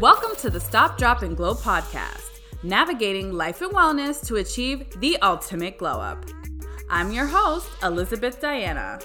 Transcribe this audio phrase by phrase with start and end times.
[0.00, 5.18] Welcome to the Stop, Drop, and Glow podcast, navigating life and wellness to achieve the
[5.18, 6.24] ultimate glow up.
[6.88, 8.98] I'm your host, Elizabeth Diana.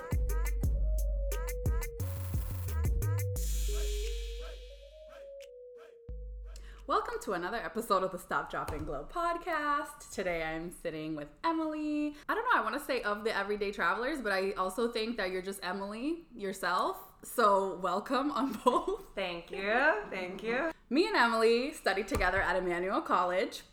[7.25, 10.13] To another episode of the Stop, Drop, and Glow podcast.
[10.13, 12.13] Today I'm sitting with Emily.
[12.29, 15.17] I don't know, I want to say of the everyday travelers, but I also think
[15.17, 16.97] that you're just Emily yourself.
[17.23, 19.05] So, welcome on both.
[19.15, 19.93] Thank you.
[20.11, 20.69] Thank you.
[20.91, 23.63] Me and Emily studied together at Emmanuel College.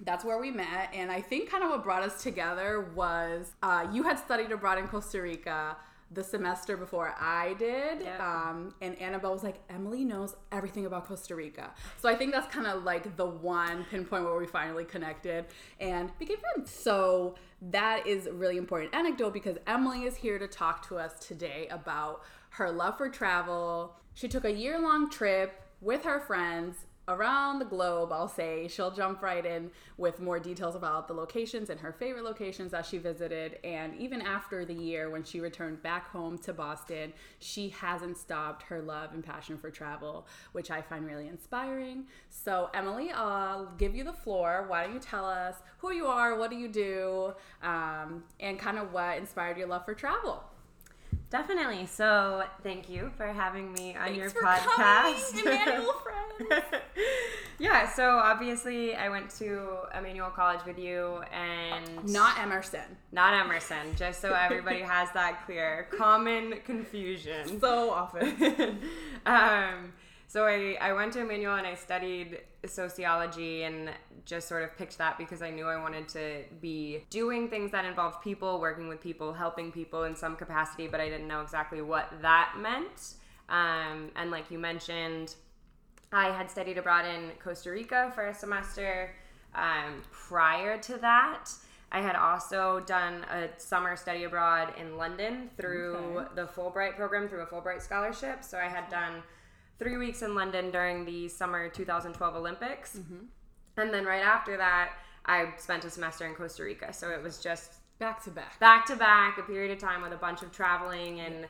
[0.00, 0.88] That's where we met.
[0.94, 4.78] And I think kind of what brought us together was uh, you had studied abroad
[4.78, 5.76] in Costa Rica
[6.10, 8.00] the semester before I did.
[8.02, 8.20] Yep.
[8.20, 11.70] Um, and Annabelle was like, Emily knows everything about Costa Rica.
[12.00, 15.46] So I think that's kind of like the one pinpoint where we finally connected
[15.80, 16.70] and became friends.
[16.70, 17.34] So
[17.70, 21.68] that is a really important anecdote because Emily is here to talk to us today
[21.70, 23.96] about her love for travel.
[24.14, 28.68] She took a year long trip with her friends around the globe, I'll say.
[28.68, 32.86] She'll jump right in with more details about the locations and her favorite locations that
[32.86, 33.58] she visited.
[33.64, 38.62] And even after the year, when she returned back home to Boston, she hasn't stopped
[38.64, 42.06] her love and passion for travel, which I find really inspiring.
[42.28, 44.66] So, Emily, I'll give you the floor.
[44.68, 48.78] Why don't you tell us who you are, what do you do, um, and kind
[48.78, 50.44] of what inspired your love for travel?
[51.30, 51.84] Definitely.
[51.86, 55.34] So, thank you for having me on Thanks your for podcast.
[55.34, 56.64] coming, Emmanuel friends.
[57.58, 62.80] yeah, so obviously I went to Emmanuel College with you and Not Emerson.
[63.12, 65.88] not Emerson, just so everybody has that clear.
[65.96, 67.60] Common confusion.
[67.60, 68.78] So often.
[69.26, 69.92] um,
[70.28, 73.90] so I, I went to Emmanuel and I studied sociology and
[74.24, 77.84] just sort of picked that because I knew I wanted to be doing things that
[77.84, 81.80] involved people, working with people, helping people in some capacity, but I didn't know exactly
[81.82, 83.14] what that meant.
[83.48, 85.34] Um, and like you mentioned,
[86.12, 89.14] I had studied abroad in Costa Rica for a semester.
[89.54, 91.48] Um, prior to that,
[91.90, 96.28] I had also done a summer study abroad in London through Okay.
[96.34, 98.44] the Fulbright program, through a Fulbright scholarship.
[98.44, 99.22] So I had done
[99.78, 102.98] three weeks in London during the summer 2012 Olympics.
[103.76, 104.90] And then right after that,
[105.24, 106.92] I spent a semester in Costa Rica.
[106.92, 108.58] So it was just Back to back.
[108.60, 111.48] back to back, a period of time with a bunch of traveling and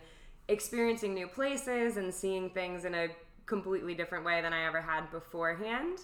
[0.48, 3.08] experiencing new places and seeing things in a
[3.44, 5.98] completely different way than I ever had beforehand.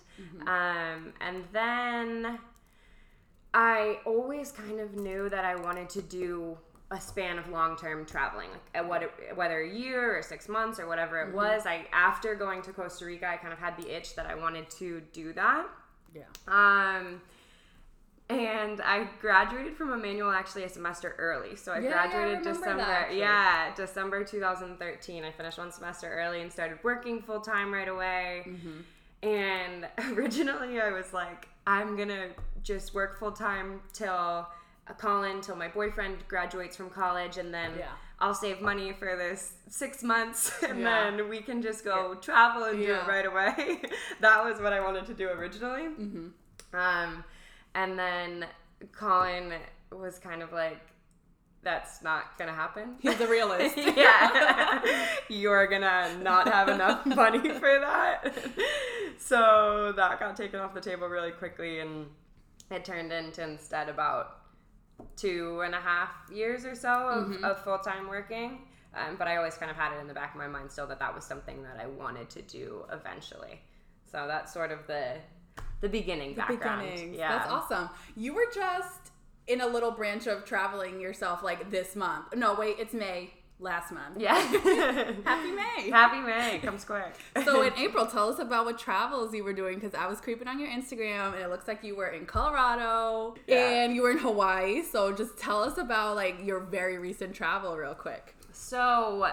[0.46, 2.38] Um, and then
[3.54, 6.58] I always kind of knew that I wanted to do
[6.94, 10.78] a span of long-term traveling, like at what it, whether a year or six months
[10.78, 11.66] or whatever it was.
[11.66, 14.70] I after going to Costa Rica, I kind of had the itch that I wanted
[14.78, 15.66] to do that.
[16.14, 16.22] Yeah.
[16.46, 17.20] Um,
[18.30, 21.56] and I graduated from Emmanuel actually a semester early.
[21.56, 22.82] So I Yeah, graduated that, December.
[22.82, 23.18] actually.
[23.18, 25.24] yeah, December 2013.
[25.24, 28.44] I finished one semester early and started working full time right away.
[28.46, 29.26] Mm-hmm.
[29.28, 29.88] And
[30.18, 32.28] originally I was like, I'm gonna
[32.62, 34.46] just work full time till
[34.98, 37.92] Colin, till my boyfriend graduates from college, and then Yeah.
[38.20, 41.10] I'll save money for this six months, and Yeah.
[41.10, 43.80] then we can just go travel and do it right away.
[44.20, 45.82] that was what I wanted to do originally.
[45.88, 46.76] Mm-hmm.
[46.76, 47.24] Um,
[47.74, 48.46] and then
[48.92, 49.54] Colin
[49.90, 50.80] was kind of like,
[51.62, 52.96] that's not gonna happen.
[53.00, 53.76] He's a realist.
[53.96, 54.82] yeah.
[55.30, 58.34] You're gonna not have enough money for that.
[59.18, 62.06] so that got taken off the table really quickly and
[62.70, 64.40] it turned into instead about
[65.16, 67.44] two and a half years or so of, Mm-hmm.
[67.44, 68.58] of full-time working.
[68.94, 70.86] Um, but I always kind of had it in the back of my mind still
[70.86, 73.60] that that was something that I wanted to do eventually.
[74.10, 75.14] So that's sort of the
[75.80, 76.88] the beginning background.
[76.88, 77.16] Beginnings.
[77.18, 77.90] Yeah, That's awesome.
[78.16, 79.10] You were just
[79.48, 82.34] in a little branch of traveling yourself like this month.
[82.36, 83.30] No, wait, it's May
[83.60, 84.18] last month.
[84.18, 84.34] Yeah.
[85.24, 85.90] Happy May.
[85.90, 87.14] Happy May comes quick.
[87.44, 90.48] so in April, tell us about what travels you were doing because I was creeping
[90.48, 93.68] on your Instagram and it looks like you were in Colorado Yeah.
[93.84, 94.82] and you were in Hawaii.
[94.82, 98.34] So just tell us about like your very recent travel real quick.
[98.52, 99.30] So,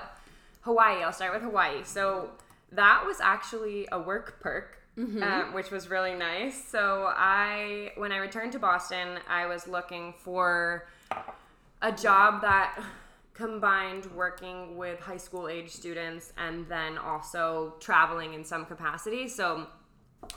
[0.62, 1.84] Hawaii, I'll start with Hawaii.
[1.84, 2.29] So,
[2.72, 6.64] that was actually a work perk, um, which was really nice.
[6.70, 10.88] So, I, when I returned to Boston, I was looking for
[11.84, 12.82] a job that
[13.41, 19.28] combined working with high school age students and then also traveling in some capacity.
[19.28, 19.67] So,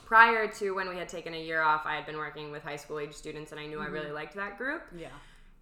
[0.06, 2.77] prior to when we had taken a year off, I had been working with high
[2.77, 4.15] school age students and I knew I really mm-hmm.
[4.15, 4.83] liked that group.
[4.97, 5.09] Yeah.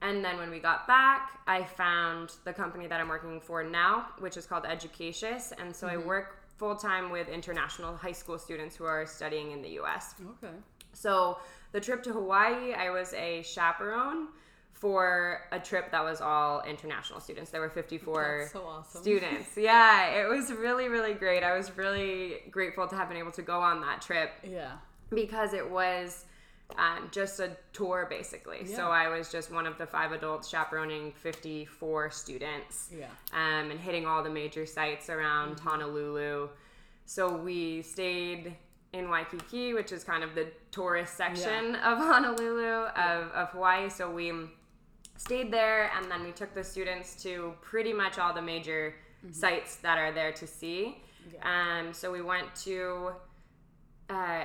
[0.03, 4.06] And then when we got back, I found the company that I'm working for now,
[4.19, 5.53] which is called Educatius.
[5.59, 6.06] And so I mm-hmm.
[6.06, 10.15] work full time with international high school students who are studying in the US.
[10.21, 10.55] Okay.
[10.93, 11.39] So
[11.73, 14.29] the trip to Hawaii, I was a chaperone
[14.82, 17.52] for a trip that was all international students.
[17.52, 19.00] There were 54 That's so awesome.
[19.00, 19.50] students.
[19.56, 21.44] Yeah, it was really, really great.
[21.44, 24.73] I was really grateful to have been able to go on that trip Yeah.
[25.14, 26.25] because it was
[26.76, 28.62] um, just a tour basically.
[28.67, 28.75] Yeah.
[28.75, 33.06] So I was just one of the five adults chaperoning 54 students Yeah.
[33.32, 36.49] um, and hitting all the major sites around Honolulu.
[37.06, 38.56] So we stayed
[38.93, 43.88] in Waikiki, which is kind of the tourist section of Honolulu of, of Hawaii.
[43.88, 44.32] So we
[45.17, 48.94] stayed there and then we took the students to pretty much all the major
[49.31, 50.99] sites that are there to see.
[51.43, 53.12] Um, so we went to
[54.11, 54.44] uh,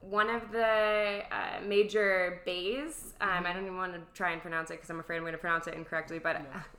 [0.00, 3.14] one of the uh, major bays.
[3.20, 5.32] Um, I don't even want to try and pronounce it because I'm afraid I'm going
[5.32, 6.42] to pronounce it incorrectly, but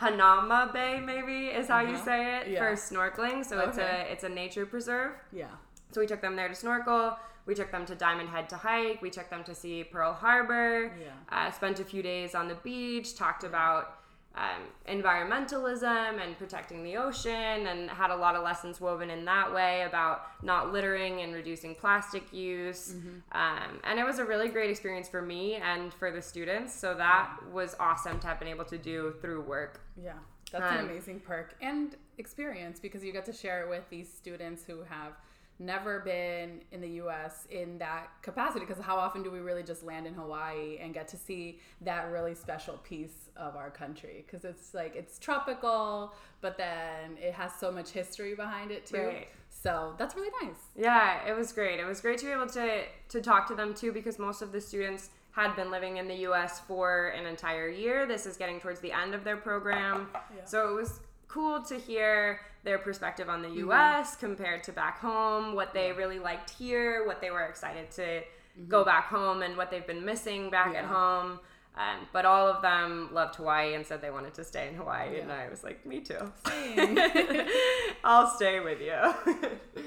[0.00, 2.04] Hanama Bay maybe is how you Uh-huh.
[2.04, 2.58] say it Yeah.
[2.60, 3.44] for snorkeling.
[3.44, 5.12] So it's a it's a nature preserve.
[5.32, 5.48] Yeah.
[5.92, 7.16] So we took them there to snorkel.
[7.46, 9.00] We took them to Diamond Head to hike.
[9.00, 10.92] We took them to see Pearl Harbor.
[11.00, 11.08] Yeah.
[11.30, 13.16] Uh, spent a few days on the beach.
[13.16, 14.00] Talked about
[14.34, 19.54] um, environmentalism and protecting the ocean, and had a lot of lessons woven in that
[19.54, 22.94] way about not littering and reducing plastic use.
[22.94, 23.08] Mm-hmm.
[23.32, 26.74] Um, and it was a really great experience for me and for the students.
[26.74, 29.80] So that was awesome to have been able to do through work.
[29.96, 30.12] Yeah,
[30.52, 34.12] that's an Um, amazing perk and experience because you get to share it with these
[34.12, 35.12] students who have
[35.58, 39.82] never been in the US in that capacity because how often do we really just
[39.82, 44.44] land in Hawaii and get to see that really special piece of our country because
[44.44, 48.98] it's like it's tropical but then it has so much history behind it too.
[48.98, 49.28] Right.
[49.48, 50.60] So that's really nice.
[50.76, 51.80] Yeah, it was great.
[51.80, 54.52] It was great to be able to to talk to them too because most of
[54.52, 58.06] the students had been living in the US for an entire year.
[58.06, 60.08] This is getting towards the end of their program.
[60.14, 60.44] Yeah.
[60.44, 65.54] So it was cool to hear their perspective on the US compared to back home,
[65.54, 68.20] what they really liked here, what they were excited to
[68.68, 71.40] go back home and what they've been missing back at home.
[71.74, 75.20] Um, but all of them loved Hawaii and said they wanted to stay in Hawaii,
[75.20, 76.32] and I was like, me too.
[76.46, 76.98] Same.
[78.04, 79.44] I'll stay with you.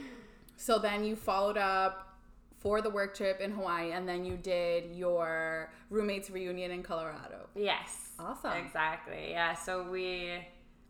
[0.62, 2.18] So then you followed up
[2.58, 7.48] for the work trip in Hawaii and then you did your roommates reunion in Colorado.
[7.56, 8.10] Yes.
[8.20, 8.52] Awesome.
[8.52, 9.30] Exactly.
[9.32, 9.54] Yeah.
[9.54, 10.32] So we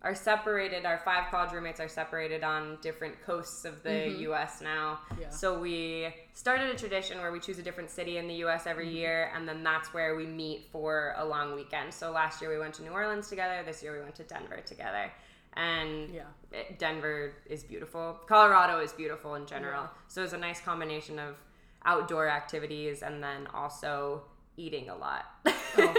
[0.02, 0.86] are separated.
[0.86, 4.22] Our five college roommates are separated on different coasts of the mm-hmm.
[4.22, 4.62] U.S.
[4.62, 5.00] now.
[5.20, 5.30] Yeah.
[5.30, 8.66] So we started a tradition where we choose a different city in the U.S.
[8.66, 8.96] every mm-hmm.
[8.96, 11.94] year, and then that's where we meet for a long weekend.
[11.94, 13.62] So last year we went to New Orleans together.
[13.66, 15.12] This year we went to Denver together.
[15.54, 16.24] And Yeah.
[16.52, 18.20] it- Denver is beautiful.
[18.28, 19.90] Colorado is beautiful in general.
[20.08, 21.36] So it's a nice combination of
[21.86, 24.24] outdoor activities and then also
[24.60, 25.26] eating a lot.
[25.78, 25.96] a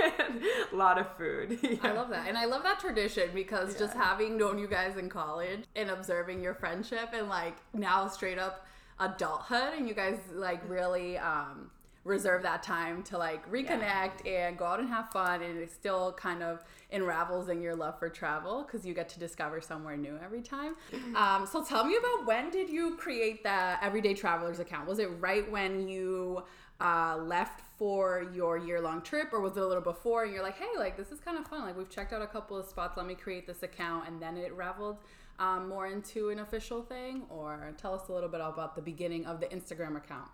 [0.72, 1.58] lot of food.
[1.82, 1.88] Oh.
[1.88, 2.28] I love that.
[2.28, 6.42] And I love that tradition because just having known you guys in college and observing
[6.42, 8.66] your friendship and like now straight up
[8.98, 11.70] adulthood and you guys like really um
[12.04, 16.12] reserve that time to like reconnect and go out and have fun and it still
[16.12, 20.18] kind of unravels in your love for travel because you get to discover somewhere new
[20.24, 20.74] every time
[21.14, 25.10] um, so tell me about when did you create the everyday travelers account was it
[25.20, 26.42] right when you
[26.80, 30.58] uh, left for your year-long trip or was it a little before and you're like
[30.58, 31.62] hey like this is kind of fun.
[31.62, 32.96] Like we've checked out a couple of spots.
[32.96, 34.08] Let me create this account.
[34.08, 34.98] And then it raveled
[35.40, 37.22] um, more into an official thing?
[37.30, 40.28] Or tell us a little bit about the beginning of the instagram account.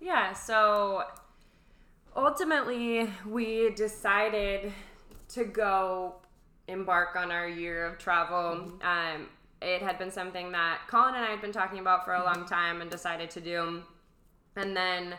[0.00, 1.04] Yeah, so
[2.16, 4.72] ultimately we decided
[5.28, 6.14] to go
[6.66, 8.72] embark on our year of travel.
[8.82, 9.28] Um,
[9.60, 12.46] it had been something that Colin and I had been talking about for a long
[12.46, 13.82] time and decided to do.
[14.56, 15.14] And then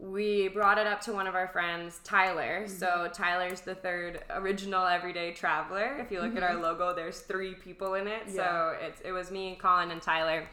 [0.00, 2.66] we brought it up to one of our friends, Tyler.
[2.66, 5.98] So Tyler's the third original everyday traveler.
[6.00, 8.22] If you look at our logo, there's three people in it.
[8.28, 8.32] Yeah.
[8.34, 10.48] So it's it was me, Colin, and Tyler.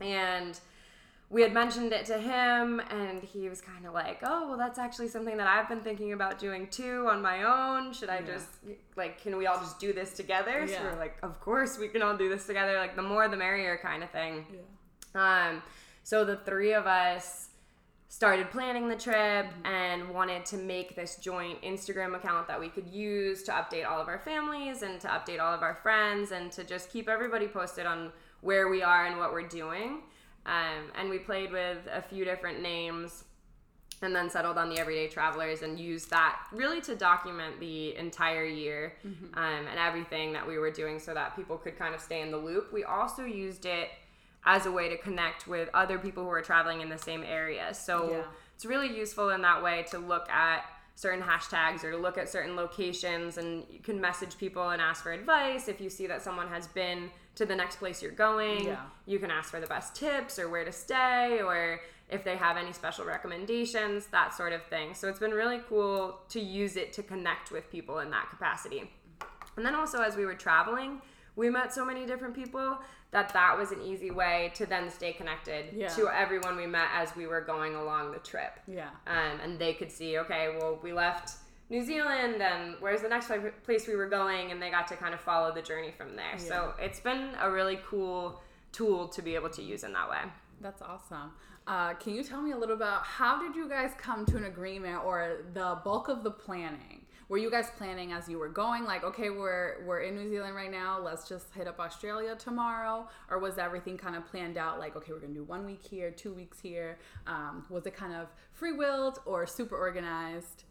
[0.00, 0.58] And
[1.30, 4.78] we had mentioned it to him and he was kind of like oh well that's
[4.78, 8.26] actually something that i've been thinking about doing too on my own should i Yeah.
[8.34, 8.48] just
[8.96, 10.84] like can we all just do this together so Yeah.
[10.84, 13.76] we're like of course we can all do this together like the more the merrier
[13.82, 14.46] kind of thing
[15.14, 15.62] yeah um,
[16.02, 17.47] so the three of us
[18.08, 22.88] started planning the trip and wanted to make this joint Instagram account that we could
[22.88, 26.50] use to update all of our families and to update all of our friends and
[26.50, 28.10] to just keep everybody posted on
[28.40, 30.00] where we are and what we're doing.
[30.46, 33.24] Um, and we played with a few different names
[34.00, 38.44] and then settled on the everyday travelers and used that really to document the entire
[38.44, 38.94] year
[39.34, 42.30] um, and everything that we were doing so that people could kind of stay in
[42.30, 42.72] the loop.
[42.72, 43.90] We also used it
[44.48, 47.72] as a way to connect with other people who are traveling in the same area
[47.74, 48.22] so Yeah.
[48.54, 50.64] it's really useful in that way to look at
[50.94, 55.02] certain hashtags or to look at certain locations and you can message people and ask
[55.02, 58.64] for advice if you see that someone has been to the next place you're going
[58.64, 58.80] Yeah.
[59.04, 62.56] you can ask for the best tips or where to stay or if they have
[62.56, 64.94] any special recommendations, that sort of thing.
[64.94, 68.90] So it's been really cool to use it to connect with people in that capacity.
[69.58, 71.02] And then also as we were traveling,
[71.36, 72.78] we met so many different people
[73.10, 75.88] that that was an easy way to then stay connected Yeah.
[75.88, 78.60] to everyone we met as we were going along the trip.
[78.66, 78.90] Yeah.
[79.06, 81.36] Um, and they could see, okay, well, we left
[81.70, 83.30] New Zealand, and where's the next
[83.64, 84.50] place we were going?
[84.52, 86.38] And they got to kind of follow the journey from there.
[86.38, 90.20] So it's been a really cool tool to be able to use in that way.
[90.60, 91.32] That's awesome.
[91.66, 94.44] Uh, can you tell me a little about how did you guys come to an
[94.44, 97.04] agreement or the bulk of the planning?
[97.28, 100.54] Were you guys planning as you were going, like, okay, we're we're in New Zealand
[100.56, 104.78] right now, let's just hit up Australia tomorrow, or was everything kind of planned out,
[104.78, 106.98] like, okay, we're gonna do one week here, two weeks here?
[107.26, 110.64] Um, was it kind of free willed or super organized?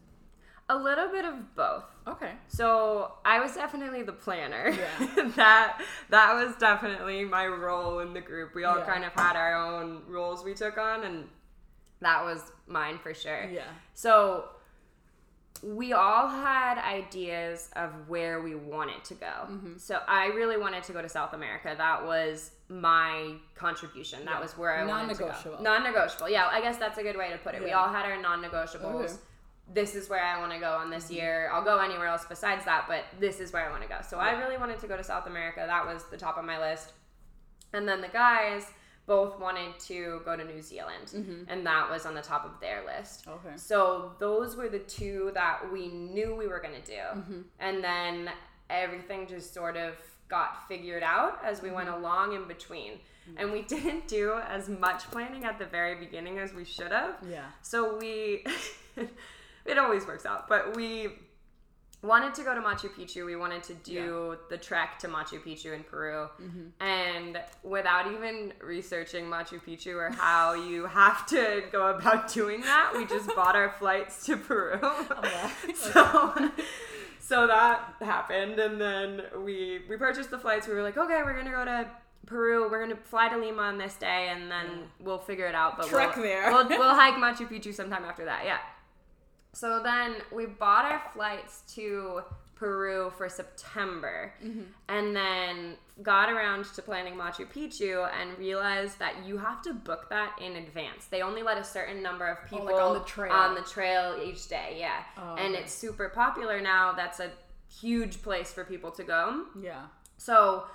[0.70, 1.86] A little bit of both.
[2.08, 2.34] Okay.
[2.50, 4.70] So I was definitely the planner.
[4.70, 5.30] Yeah.
[5.38, 8.54] that that was definitely my role in the group.
[8.56, 8.86] We all Yeah.
[8.86, 11.30] kind of had our own roles we took on, and
[12.02, 13.46] that was mine for sure.
[13.50, 13.64] Yeah.
[13.94, 14.50] So
[15.64, 19.26] we all had ideas of where we wanted to go.
[19.26, 19.78] Mm-hmm.
[19.78, 21.74] So I really wanted to go to South America.
[21.78, 24.26] That was my contribution.
[24.26, 24.40] That Yeah.
[24.40, 25.58] was where I wanted to go.
[25.62, 26.30] Non-negotiable.
[26.30, 27.64] Yeah, I guess that's a good way to put it.
[27.64, 29.04] We all had our non-negotiables.
[29.06, 29.14] Okay.
[29.74, 31.50] This is where I want to go on this year.
[31.52, 33.98] I'll go anywhere else besides that, but this is where I want to go.
[34.08, 35.64] So I really wanted to go to South America.
[35.68, 36.94] That was the top of my list.
[37.74, 38.68] And then the guys
[39.08, 41.44] both wanted to go to New Zealand, mm-hmm.
[41.48, 43.26] and that was on the top of their list.
[43.28, 43.56] Okay.
[43.56, 47.20] So those were the two that we knew we were going to do.
[47.20, 47.42] Mm-hmm.
[47.60, 48.30] And then
[48.70, 49.94] everything just sort of
[50.28, 52.04] got figured out as we went mm-hmm.
[52.04, 53.00] along in between.
[53.38, 57.16] And we didn't do as much planning at the very beginning as we should have.
[57.30, 57.46] Yeah.
[57.62, 58.46] So we,
[59.66, 61.14] it always works out, but we
[62.08, 63.26] wanted to go to Machu Picchu.
[63.26, 66.28] We wanted to do the trek to Machu Picchu in Peru.
[66.42, 66.84] Mm-hmm.
[66.84, 72.94] And without even researching Machu Picchu or how you have to go about doing that,
[72.96, 74.80] we just bought our flights to Peru.
[75.20, 76.52] Oh, so,
[77.20, 78.60] so that happened.
[78.60, 80.68] And then we, we purchased the flights.
[80.68, 81.88] We were like, okay, we're going to go to
[82.26, 82.70] Peru.
[82.70, 84.66] We're gonna fly to Lima on this day, and then
[85.00, 85.78] we'll figure it out.
[85.78, 86.52] But Trek we'll, there.
[86.52, 88.44] we'll, we'll hike Machu Picchu sometime after that.
[88.46, 88.58] Yeah.
[89.58, 92.22] So then we bought our flights to
[92.56, 94.62] Peru for September Mm-hmm.
[94.90, 100.10] and then got around to planning Machu Picchu and realized that you have to book
[100.10, 101.06] that in advance.
[101.06, 103.32] They only let a certain number of people Oh, like on the trail.
[103.34, 105.00] on the trail each day, yeah.
[105.18, 105.64] Oh, and okay.
[105.64, 106.94] it's super popular now.
[106.94, 107.32] That's a
[107.82, 109.46] huge place for people to go.
[109.60, 109.86] Yeah.
[110.18, 110.66] So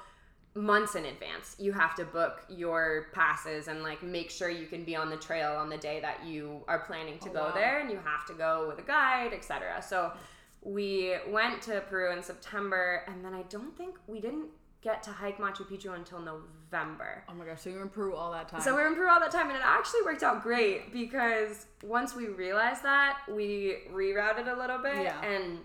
[0.55, 4.85] months in advance you have to book your passes and like make sure you can
[4.85, 7.53] be on the trail on the day that you are planning to Oh, go wow.
[7.55, 10.13] there and you have to go with a guide etc so
[10.61, 14.49] we went to peru in september and then i don't think we didn't
[14.83, 17.61] get to hike machu picchu until november Oh my gosh.
[17.63, 18.61] So you were in Peru all that time.
[18.63, 21.67] so we were in Peru all that time, and it actually worked out great because
[21.85, 25.21] once we realized that, we rerouted a little bit Yeah.
[25.23, 25.59] and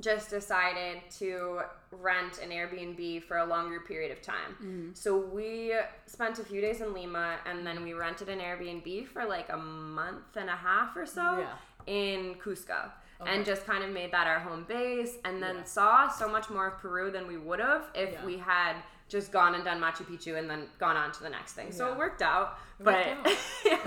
[0.00, 1.60] just decided to
[1.92, 4.52] rent an Airbnb for a longer period of time.
[4.62, 4.90] Mm-hmm.
[4.94, 5.74] So we
[6.06, 9.56] spent a few days in Lima, and then we rented an Airbnb for like a
[9.56, 11.56] month and a half or so Yeah.
[11.86, 12.90] in Cusco.
[13.20, 13.34] Okay.
[13.34, 15.64] And just kind of made that our home base, and then Yeah.
[15.64, 18.24] saw so much more of Peru than we would have if Yeah.
[18.24, 18.76] we had
[19.10, 21.72] just gone and done Machu Picchu and then gone on to the next thing.
[21.72, 21.92] So Yeah.
[21.92, 22.58] it worked out.
[22.78, 23.36] It but worked out.
[23.66, 23.72] yeah.
[23.74, 23.84] It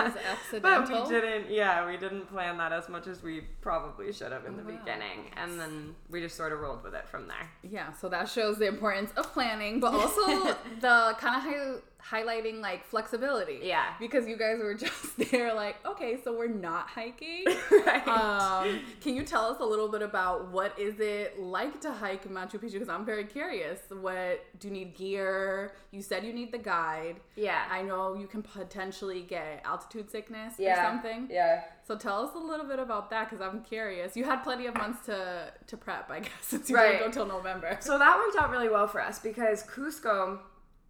[0.52, 4.32] was But we didn't yeah, we didn't plan that as much as we probably should
[4.34, 4.78] have in the wow.
[4.78, 5.32] beginning.
[5.38, 7.50] And then we just sort of rolled with it from there.
[7.64, 10.26] Yeah, so that shows the importance of planning, but also
[10.82, 13.60] the kind of hi- highlighting like flexibility.
[13.64, 13.94] Yeah.
[14.00, 17.46] Because you guys were just there, like, okay, so we're not hiking.
[17.86, 18.08] right.
[18.08, 22.28] um, can you tell us a little bit about what is it like to hike
[22.30, 22.74] Machu Picchu?
[22.74, 23.80] Because I'm very curious.
[23.90, 25.74] What do you need gear?
[25.92, 27.18] You said you need the guide.
[27.36, 27.64] yeah.
[27.70, 30.74] I know you can potentially get altitude sickness yeah.
[30.82, 31.28] or something.
[31.32, 31.64] Yeah.
[31.88, 34.16] So tell us a little bit about that because I'm curious.
[34.16, 36.94] You had plenty of months to to prep, I guess, since you Right.
[37.00, 37.78] didn't go till November.
[37.82, 40.40] So that worked out really well for us because Cusco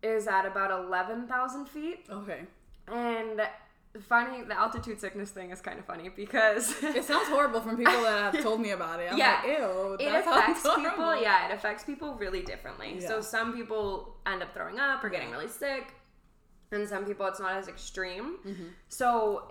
[0.03, 2.05] is at about 11,000 feet.
[2.09, 2.41] Okay.
[2.87, 3.41] And
[4.01, 8.01] funny, the altitude sickness thing is kind of funny because It sounds horrible from people
[8.01, 9.11] that have told me about it.
[9.11, 9.39] I'm Yeah.
[9.45, 9.93] like, ew.
[9.99, 14.51] it that affects people yeah it affects people really differently so some people end up
[14.53, 15.93] throwing up or getting really sick
[16.71, 18.63] and some people it's not as extreme Mm-hmm.
[18.89, 19.47] so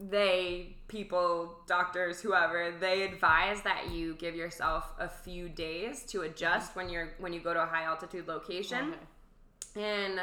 [0.00, 6.74] they people doctors whoever they advise that you give yourself a few days to adjust
[6.74, 8.98] when you're when you go to a high altitude location Okay.
[9.76, 10.20] And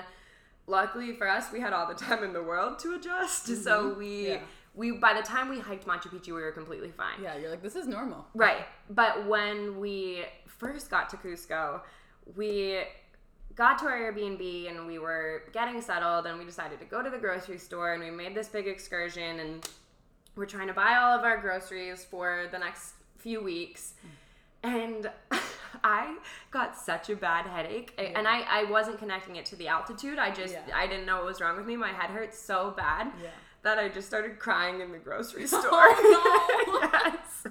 [0.68, 4.06] luckily for us we had all the time in the world to adjust so we
[4.08, 4.32] Mm-hmm.
[4.34, 4.40] Yeah.
[4.76, 7.64] we by the time we hiked machu picchu we were completely fine Yeah, you're like,
[7.64, 8.26] this is normal.
[8.36, 8.66] Right.
[8.90, 11.82] But when we first got to Cusco,
[12.36, 12.82] we
[13.56, 17.10] got to our Airbnb and we were getting settled and we decided to go to
[17.10, 19.68] the grocery store and we made this big excursion and
[20.36, 23.94] we're trying to buy all of our groceries for the next few weeks.
[24.64, 25.10] And
[25.84, 26.18] I
[26.52, 30.20] got such a bad headache A- and I, I wasn't connecting it to the altitude.
[30.20, 30.76] I just Yeah.
[30.76, 31.76] I didn't know what was wrong with me.
[31.78, 33.30] My head hurt so bad Yeah.
[33.64, 35.62] that I just started crying in the grocery store.
[35.72, 37.48] Oh, yes.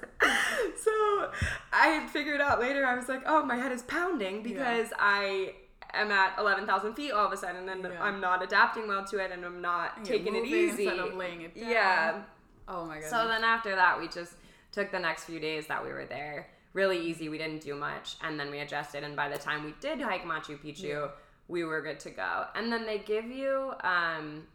[0.83, 1.31] So
[1.73, 5.55] I had figured out later, I was like, oh, my head is pounding because I
[5.95, 8.03] am at 11,000 feet all of a sudden and Yeah.
[8.03, 10.87] I'm not adapting well to it and I'm not you're taking it easy.
[10.87, 11.71] instead of laying it down.
[11.71, 12.23] Yeah.
[12.69, 13.09] Oh my god.
[13.09, 14.35] So then after that, we just
[14.73, 16.49] took the next few days that we were there
[16.79, 17.29] really easy.
[17.29, 19.03] We didn't do much, and then we adjusted.
[19.07, 21.11] And by the time we did hike Machu Picchu,
[21.49, 22.33] we were good to go.
[22.55, 24.47] And then they give you um,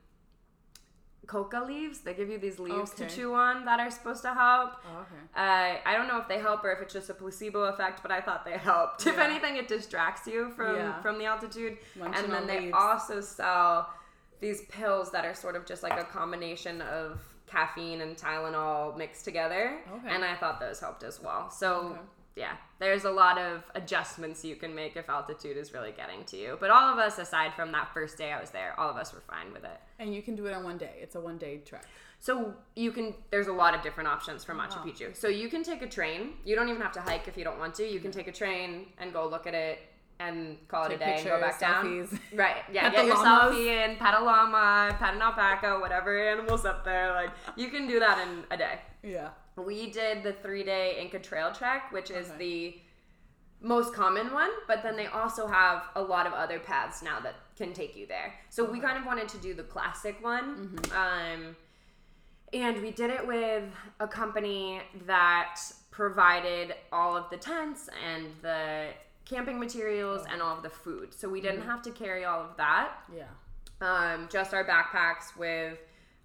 [1.27, 1.99] coca leaves.
[1.99, 4.71] They give you these leaves to chew on that are supposed to help.
[4.89, 5.21] Oh, okay.
[5.35, 8.11] Uh, I don't know if they help or if it's just a placebo effect, but
[8.11, 9.05] I thought they helped.
[9.05, 11.01] If anything, it distracts you from Yeah.
[11.01, 11.77] from the altitude.
[12.01, 12.73] And then they leaves.
[12.77, 13.89] also sell
[14.39, 17.19] these pills that are sort of just like a combination of
[17.53, 19.77] caffeine and Tylenol mixed together.
[19.95, 20.09] Okay.
[20.13, 21.49] And I thought those helped as well.
[21.51, 21.99] So Okay.
[22.35, 26.37] yeah, there's a lot of adjustments you can make if altitude is really getting to
[26.37, 26.57] you.
[26.59, 29.13] But all of us, aside from that first day I was there, all of us
[29.13, 29.79] were fine with it.
[29.99, 30.95] And you can do it on one day.
[31.01, 31.85] It's a one day trek.
[32.19, 34.85] So you can there's a lot of different options for Machu Wow.
[34.85, 35.15] Picchu.
[35.15, 36.33] So you can take a train.
[36.45, 37.83] You don't even have to hike if you don't want to.
[37.87, 39.79] You can take a train and go look at it
[40.27, 41.85] and call Take it a day and go back pictures, down.
[41.85, 42.19] selfies.
[42.37, 42.55] Right.
[42.71, 43.55] Yeah, Pet get your llamas.
[43.55, 47.11] selfie in, pet a llama, pet an alpaca, whatever animals up there.
[47.13, 48.79] Like you can do that in a day.
[49.03, 49.29] Yeah.
[49.55, 52.37] We did the three day Inca Trail Trek, which is Okay.
[52.39, 52.75] the
[53.67, 57.35] most common one, but then they also have a lot of other paths now that
[57.55, 58.33] can take you there.
[58.49, 60.77] So we kind of wanted to do the classic one.
[60.93, 61.55] Um,
[62.51, 63.63] and we did it with
[63.99, 65.59] a company that
[65.91, 68.87] provided all of the tents and the
[69.25, 71.13] camping materials and all of the food.
[71.13, 73.23] So we didn't have to carry all of that Yeah.
[73.81, 75.77] um, just our backpacks with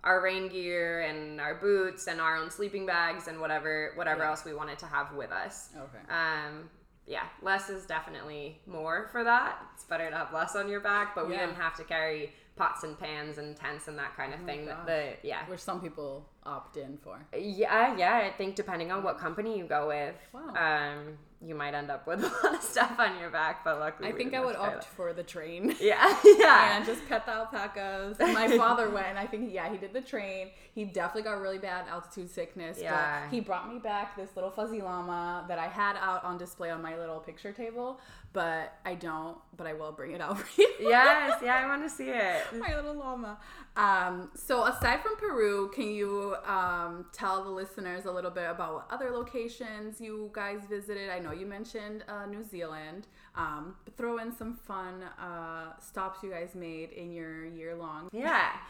[0.05, 4.31] our rain gear and our boots and our own sleeping bags and whatever whatever Yeah.
[4.31, 5.71] else we wanted to have with us.
[5.77, 5.99] Okay.
[6.13, 6.71] Um,
[7.07, 9.59] yeah, less is definitely more for that.
[9.75, 11.43] It's better to have less on your back, but we Yeah.
[11.43, 14.67] Oh didn't have to carry pots and pans and tents and that kind of thing.
[14.67, 14.87] gosh.
[14.87, 15.47] The yeah.
[15.47, 17.19] Which some people opt in for.
[17.33, 18.17] Yeah, yeah.
[18.19, 20.55] I think depending on what company you go with, Wow.
[20.55, 23.65] um, you might end up with a lot of stuff on your back.
[23.65, 25.75] But luckily, I think I would opt for the train.
[25.89, 26.77] Yeah, yeah.
[26.77, 28.17] and just pet the alpacas.
[28.21, 30.51] And My father went, and I think yeah, he did the train.
[30.75, 32.79] He definitely got really bad altitude sickness.
[32.81, 33.23] Yeah.
[33.23, 36.71] But he brought me back this little fuzzy llama that I had out on display
[36.71, 38.01] on my little picture table.
[38.39, 39.37] But I don't.
[39.57, 40.71] But I will bring it out for you.
[40.79, 41.57] yes, yeah.
[41.57, 42.45] I want to see it.
[42.57, 43.37] my little llama.
[43.77, 48.75] Um, so aside from Peru, can you um, tell the listeners a little bit about
[48.75, 51.11] what other locations you guys visited?
[51.11, 53.09] I know you mentioned uh, New Zealand.
[53.35, 58.09] Um, but throw in some fun uh, stops you guys made in your year long.
[58.13, 58.51] Yeah.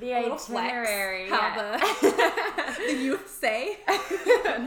[0.00, 1.28] The A flex, itinerary.
[1.28, 1.78] how yeah.
[2.00, 3.78] the, the youth say.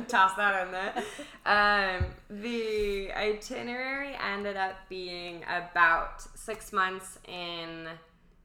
[0.08, 1.04] Toss that in there.
[1.46, 7.88] Um, the itinerary ended up being about six months in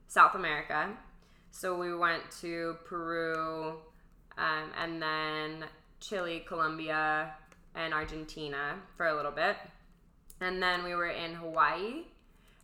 [0.08, 0.90] South America.
[1.50, 3.76] So we went to Peru
[4.38, 5.64] um, and then
[6.00, 7.32] Chile, Colombia,
[7.74, 9.56] and Argentina for a little bit.
[10.40, 12.04] And then we were in Hawaii.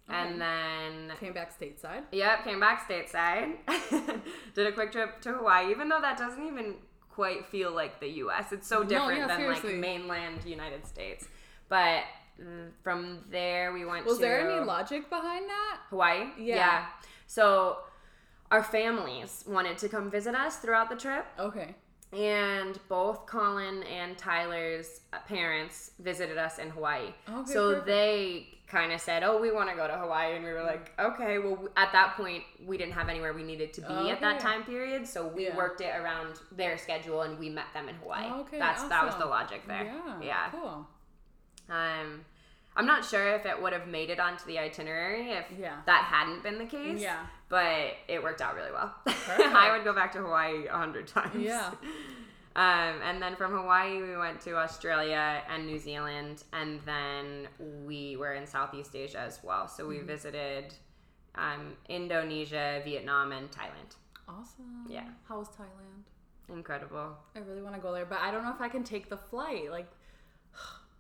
[0.09, 2.03] And then Came back stateside.
[2.13, 3.55] Yep, came back stateside.
[4.55, 6.75] Did a quick trip to Hawaii, even though that doesn't even
[7.09, 8.53] quite feel like the US.
[8.53, 9.73] It's so different yeah, than seriously.
[9.73, 11.29] like mainland United States.
[11.69, 12.03] But
[12.83, 14.11] from there we went to Hawaii.
[14.11, 15.79] Was to there any logic behind that?
[15.91, 16.29] Hawaii.
[16.39, 16.87] Yeah.
[17.27, 17.79] So
[18.51, 21.27] our families wanted to come visit us throughout the trip.
[21.39, 21.75] Okay.
[22.13, 27.09] And both Colin and Tyler's parents visited us in Hawaii.
[27.29, 27.87] Okay, so perfect.
[27.87, 30.93] they kind of said, "Oh, we want to go to Hawaii," and we were like,
[30.99, 34.41] "Okay." Well, at that point, we didn't have anywhere we needed to be at that
[34.41, 35.57] time period, so we Yeah.
[35.57, 38.31] worked it around their schedule, and we met them in Hawaii.
[38.43, 39.85] Okay, That's that was the logic there.
[39.85, 40.21] Yeah.
[40.21, 40.51] Yeah.
[40.51, 40.87] Cool.
[41.71, 42.25] Um,
[42.75, 45.77] I'm not sure if it would have made it onto the itinerary if Yeah.
[45.87, 47.01] that hadn't been the case.
[47.01, 47.27] Yeah.
[47.53, 48.91] But it worked out really well.
[49.07, 51.37] I would go back to Hawaii a hundred times.
[51.37, 51.71] Yeah.
[52.55, 57.49] Um, and then from Hawaii, we went to Australia and New Zealand, and then
[57.89, 59.69] we were in Southeast Asia as well.
[59.69, 59.89] So Mm-hmm.
[59.93, 60.75] we visited
[61.35, 63.91] um, Indonesia, Vietnam, and Thailand.
[64.29, 64.85] Awesome.
[64.87, 65.07] Yeah.
[65.29, 66.05] How was Thailand?
[66.59, 67.17] Incredible.
[67.35, 69.17] I really want to go there, but I don't know if I can take the
[69.31, 69.71] flight.
[69.71, 69.89] Like,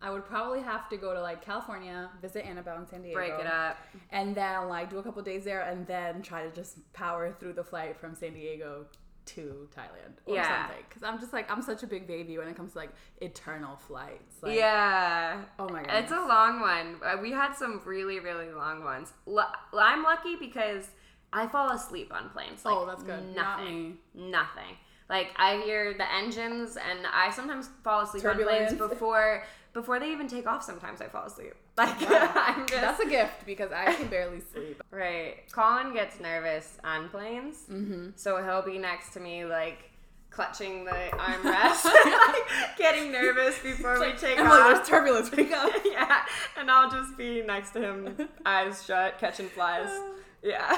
[0.02, 3.32] I would probably have to go to like California, visit Annabelle in San Diego, Break
[3.38, 3.78] it up.
[4.10, 7.52] and then like do a couple days there, and then try to just power through
[7.54, 8.86] the flight from San Diego
[9.24, 10.66] to Thailand or Yeah.
[10.66, 10.84] something.
[10.88, 13.76] Because I'm just like I'm such a big baby when it comes to like eternal
[13.76, 14.42] flights.
[14.42, 15.42] Like, yeah.
[15.60, 15.94] Oh my god.
[16.02, 16.96] It's a long one.
[17.04, 19.12] Uh, We had some really, really long ones.
[19.28, 20.88] L- I'm lucky because
[21.32, 22.64] I fall asleep on planes.
[22.64, 23.34] Like, Oh, that's good.
[23.36, 23.94] Not me.
[24.14, 24.76] Nothing.
[25.08, 30.10] Like I hear the engines, and I sometimes fall asleep on planes before before they
[30.12, 30.62] even take off.
[30.62, 31.54] Sometimes I fall asleep.
[31.78, 32.32] Like Wow.
[32.34, 34.82] I'm just That's a gift because I can barely sleep.
[34.90, 35.36] right.
[35.52, 38.10] Colin gets nervous on planes, Mm-hmm.
[38.16, 39.88] so he'll be next to me like.
[40.30, 44.52] Clutching the armrest, like, getting nervous before we take I'm off.
[44.60, 45.30] like, there's turbulence.
[45.30, 45.70] Wake up.
[45.84, 46.22] yeah,
[46.58, 49.90] and I'll just be next to him, eyes shut, catching flies.
[50.42, 50.76] Yeah.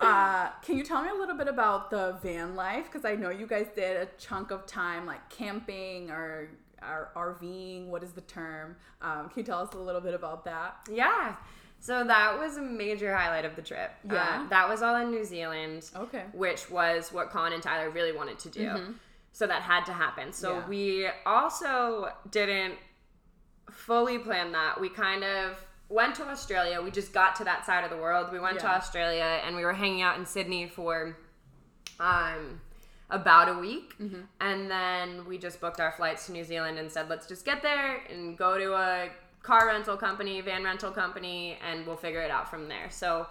[0.00, 2.86] Uh, can you tell me a little bit about the van life?
[2.90, 6.48] Because I know you guys did a chunk of time like camping or,
[6.90, 7.86] or RVing.
[7.88, 8.76] What is the term?
[9.02, 10.76] Um, can you tell us a little bit about that?
[10.90, 11.36] yeah.
[11.80, 13.90] So that was a major highlight of the trip.
[14.10, 14.44] Yeah.
[14.44, 16.22] Uh, that was all in New Zealand, Okay.
[16.32, 18.94] which was what Colin and Tyler really wanted to do.
[19.32, 20.32] So that had to happen.
[20.32, 20.72] So Mm-hmm.
[20.72, 20.78] Yeah.
[21.04, 22.76] we also didn't
[23.70, 24.80] fully plan that.
[24.80, 26.80] We kind of went to Australia.
[26.80, 28.32] We just got to that side of the world.
[28.32, 31.18] We went to Australia and we were hanging out in Sydney for
[32.00, 32.60] um
[33.14, 34.22] about a week Mm-hmm.
[34.40, 37.62] and then we just booked our flights to New Zealand and said let's just get
[37.62, 39.08] there and go to a
[39.42, 42.88] car rental company, van rental company and we'll figure it out from there.
[42.90, 43.26] So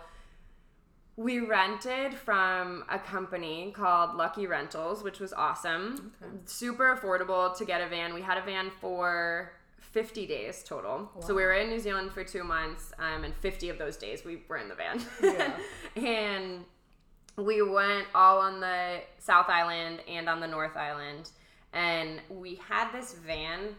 [1.15, 6.11] we rented from a company called Lucky Rentals, which was awesome.
[6.45, 8.13] Super affordable to get a van.
[8.15, 11.11] We had a van for 50 days total.
[11.19, 14.25] So we were in New Zealand for two months, um, and 50 of those days
[14.25, 15.01] we were in the van.
[15.21, 15.55] Yeah.
[15.95, 16.65] and
[17.37, 21.29] we went all on the South Island and on the North Island.
[21.73, 23.75] And we had this van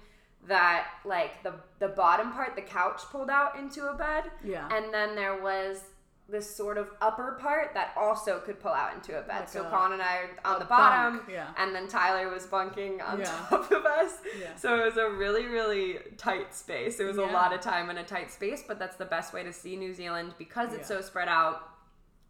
[0.48, 4.24] that, like, the, the bottom part, the couch pulled out into a bed.
[4.42, 4.68] Yeah.
[4.72, 5.80] And then there was
[6.28, 9.40] this sort of upper part that also could pull out into a bed.
[9.40, 11.48] Like so a- Colin and I are on the bottom, bunk, yeah.
[11.58, 13.46] and then Tyler was bunking on Yeah.
[13.50, 14.18] top of us.
[14.40, 14.54] Yeah.
[14.56, 16.98] So it was a really, really tight space.
[16.98, 19.42] It was a lot of time in a tight space, but that's the best way
[19.44, 21.68] to see New Zealand because it's so spread out.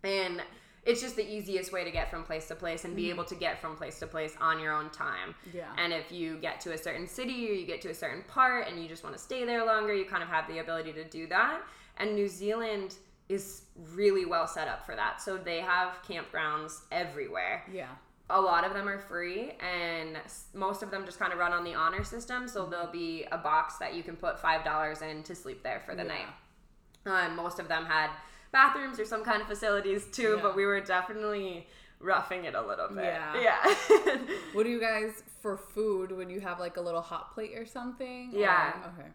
[0.03, 0.43] And
[0.87, 3.35] it's just the easiest way to get from place to place and be able to
[3.35, 5.35] get from place to place on your own time.
[5.49, 5.57] Mm-hmm.
[5.59, 5.73] Yeah.
[5.79, 8.68] And if you get to a certain city or you get to a certain part
[8.68, 11.05] and you just want to stay there longer, you kind of have the ability to
[11.05, 11.61] do that.
[11.97, 12.97] And New Zealand
[13.31, 13.62] is
[13.94, 15.23] really well set up for that.
[15.23, 17.64] So they have campgrounds everywhere.
[17.73, 17.88] Yeah.
[18.31, 20.16] A lot of them are free, and
[20.55, 22.49] most of them just kind of run on the honor system.
[22.49, 25.94] So there'll be a box that you can put $5 in to sleep there for
[25.94, 26.09] the Yeah.
[27.07, 27.27] night.
[27.27, 28.09] Um, most of them had
[28.55, 30.43] bathrooms or some kind of facilities too, Yeah.
[30.43, 31.67] but we were definitely
[32.01, 33.05] roughing it a little bit.
[33.05, 33.35] Yeah.
[34.07, 34.19] Yeah.
[34.55, 36.11] What do you guys for food?
[36.12, 38.31] Would you have like a little hot plate or something?
[38.33, 38.73] Yeah.
[38.85, 39.09] Or- okay.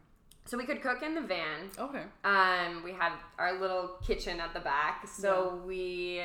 [0.46, 1.70] so we could cook in the van.
[1.78, 2.04] Okay.
[2.24, 5.08] Um, we had our little kitchen at the back.
[5.08, 6.22] So we,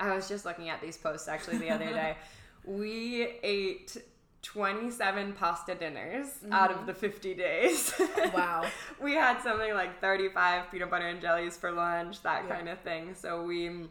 [0.00, 2.16] I was just looking at these posts actually the other day.
[2.64, 3.96] We ate
[4.42, 6.86] 27 pasta dinners out of mm-hmm.
[6.86, 7.94] the 50 days.
[8.34, 8.64] Wow.
[9.00, 12.56] we had something like 35 peanut butter and jellies for lunch, that Yeah.
[12.56, 13.14] kind of thing.
[13.14, 13.88] So we,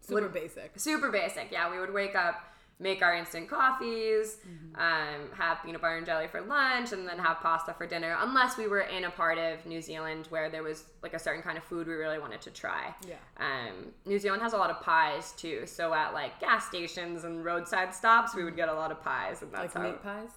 [0.00, 0.72] Super basic.
[0.76, 1.50] super basic.
[1.50, 2.36] Yeah, we would wake up,
[2.78, 4.76] make our instant coffees, Mm-hmm.
[4.80, 8.14] um, have peanut butter and jelly for lunch, and then have pasta for dinner.
[8.20, 11.42] Unless we were in a part of New Zealand where there was like a certain
[11.42, 12.94] kind of food we really wanted to try.
[13.08, 13.14] Yeah.
[13.38, 17.44] Um, New Zealand has a lot of pies too, so at like gas stations and
[17.44, 19.90] roadside stops, we would get a lot of pies, and that's Like how.
[19.90, 20.28] meat pies?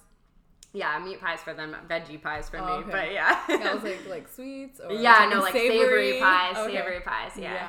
[0.72, 2.72] Yeah, meat pies for them, veggie pies for Oh, me.
[2.84, 2.90] okay.
[2.92, 3.40] But yeah.
[3.48, 6.76] Yeah, I was like like sweets or yeah, no, like savory, pies, Okay.
[6.76, 7.32] savory pies.
[7.36, 7.68] Yeah.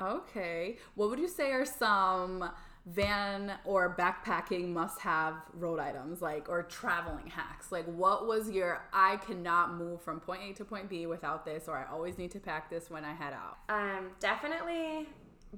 [0.00, 0.78] Okay.
[0.94, 2.48] What would you say are some
[2.86, 7.70] van or backpacking must have road items like or traveling hacks?
[7.70, 11.68] Like what was your I cannot move from point A to point B without this
[11.68, 13.58] or I always need to pack this when I head out.
[13.68, 15.08] Um, definitely,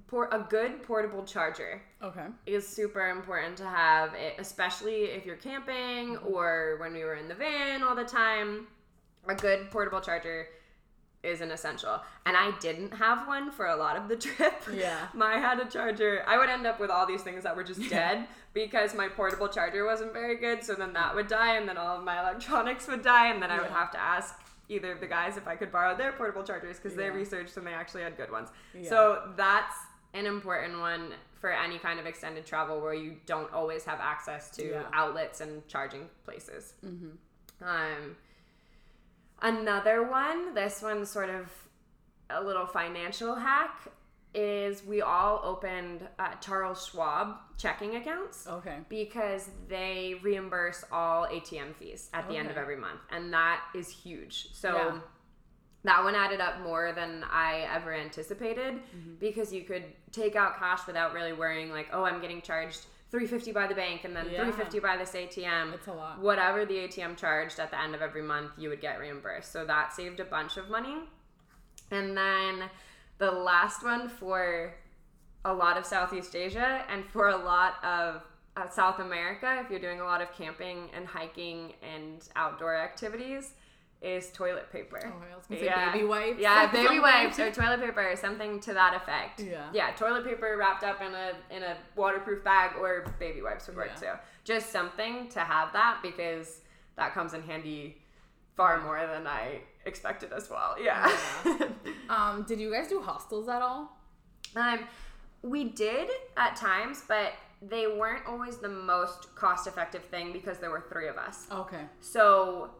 [0.06, 1.82] por- a good portable charger.
[2.02, 2.26] Okay.
[2.46, 7.28] is super important to have, it, especially if you're camping or when we were in
[7.28, 8.66] the van all the time.
[9.28, 10.46] A good portable charger
[11.22, 12.00] is an essential.
[12.24, 14.54] And I didn't have one for a lot of the trip.
[14.72, 15.08] Yeah.
[15.14, 16.22] My had a charger.
[16.26, 19.48] I would end up with all these things that were just dead because my portable
[19.48, 20.64] charger wasn't very good.
[20.64, 23.50] So then that would die, and then all of my electronics would die, and then
[23.50, 24.34] I would have to ask
[24.68, 27.66] either of the guys if I could borrow their portable chargers because they researched and
[27.66, 28.48] they actually had good ones.
[28.74, 28.88] Yeah.
[28.88, 29.74] So that's
[30.14, 34.50] an important one for any kind of extended travel where you don't always have access
[34.56, 34.82] to Yeah.
[34.92, 36.74] outlets and charging places.
[37.62, 38.16] Um,
[39.42, 41.50] another one, this one's sort of
[42.30, 43.88] a little financial hack,
[44.32, 48.76] is we all opened uh, Charles Schwab checking accounts Okay.
[48.88, 53.88] because they reimburse all ATM fees at the end of every month, and that is
[53.88, 54.48] huge.
[54.52, 54.98] So Yeah.
[55.82, 59.14] that one added up more than I ever anticipated Mm-hmm.
[59.18, 63.52] because you could take out cash without really worrying, like, oh, I'm getting charged 350
[63.52, 64.38] by the bank and then Yeah.
[64.44, 65.74] 350 by this ATM.
[65.74, 66.18] It's a lot.
[66.20, 69.50] Whatever the ATM charged at the end of every month, you would get reimbursed.
[69.52, 70.96] So that saved a bunch of money.
[71.90, 72.70] And then
[73.18, 74.74] the last one for
[75.44, 78.22] a lot of Southeast Asia and for a lot of
[78.56, 83.54] uh, South America, if you're doing a lot of camping and hiking and outdoor activities,
[84.02, 84.98] is toilet paper.
[85.04, 87.02] Oh, I was gonna say baby wipes Yeah, baby something.
[87.02, 89.40] wipes or toilet paper or something to that effect.
[89.40, 89.68] Yeah.
[89.72, 93.76] Yeah, toilet paper wrapped up in a in a waterproof bag or baby wipes would
[93.76, 94.12] work Yeah.
[94.14, 94.18] too.
[94.44, 96.62] Just something to have that because
[96.96, 97.98] that comes in handy
[98.56, 100.76] far more than I expected as well.
[100.82, 101.10] Yeah.
[102.08, 103.96] Um, did you guys do hostels at all?
[104.56, 104.80] um,
[105.42, 110.70] we did at times, but they weren't always the most cost effective thing because there
[110.70, 111.46] were three of us.
[111.52, 111.82] Okay.
[112.00, 112.70] So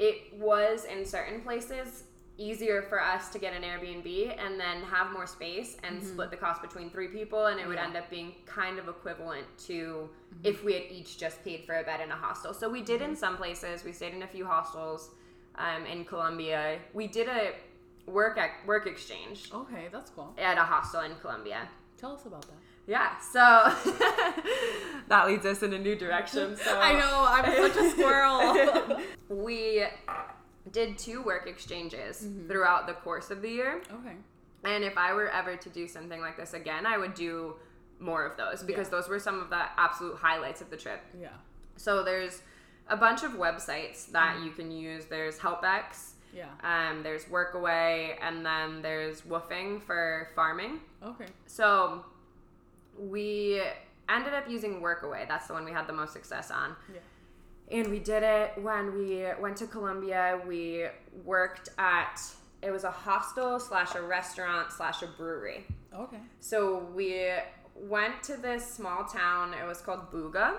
[0.00, 2.04] it was in certain places
[2.38, 6.08] easier for us to get an Airbnb and then have more space and mm-hmm.
[6.08, 7.84] split the cost between three people and it would Yeah.
[7.84, 10.40] end up being kind of equivalent to mm-hmm.
[10.42, 12.54] if we had each just paid for a bed in a hostel.
[12.54, 13.16] So we did in mm-hmm.
[13.18, 13.84] some places.
[13.84, 15.10] We stayed in a few hostels
[15.56, 16.78] um, in Colombia.
[16.94, 17.52] We did a
[18.06, 20.34] work ac- work exchange Okay, that's cool.
[20.38, 21.68] at a hostel in Colombia.
[21.98, 22.56] Tell us about that.
[22.86, 23.40] Yeah, so
[25.08, 26.56] that leads us in a new direction.
[26.64, 29.00] So I know, I'm such a squirrel.
[29.28, 29.84] we
[30.72, 32.48] did two work exchanges Mm-hmm.
[32.48, 33.82] throughout the course of the year.
[33.92, 34.16] okay.
[34.64, 37.54] And if I were ever to do something like this again, I would do
[37.98, 38.90] more of those because Yeah.
[38.98, 41.00] those were some of the absolute highlights of the trip.
[41.18, 41.28] Yeah.
[41.76, 42.42] So there's
[42.88, 44.44] a bunch of websites that Mm-hmm.
[44.44, 45.06] you can use.
[45.06, 46.46] There's HelpX, Yeah.
[46.62, 50.80] um, there's Workaway, and then there's WWOOFing for farming.
[51.02, 51.26] Okay.
[51.46, 52.04] So
[53.08, 53.62] we
[54.08, 55.26] ended up using Workaway.
[55.26, 56.76] That's the one we had the most success on.
[56.92, 57.78] Yeah.
[57.78, 60.40] And we did it when we went to Colombia.
[60.46, 60.86] We
[61.24, 62.20] worked at
[62.62, 65.64] it was a hostel slash a restaurant slash a brewery.
[65.94, 66.18] Okay.
[66.40, 67.30] So we
[67.74, 69.54] went to this small town.
[69.54, 70.56] It was called Buga,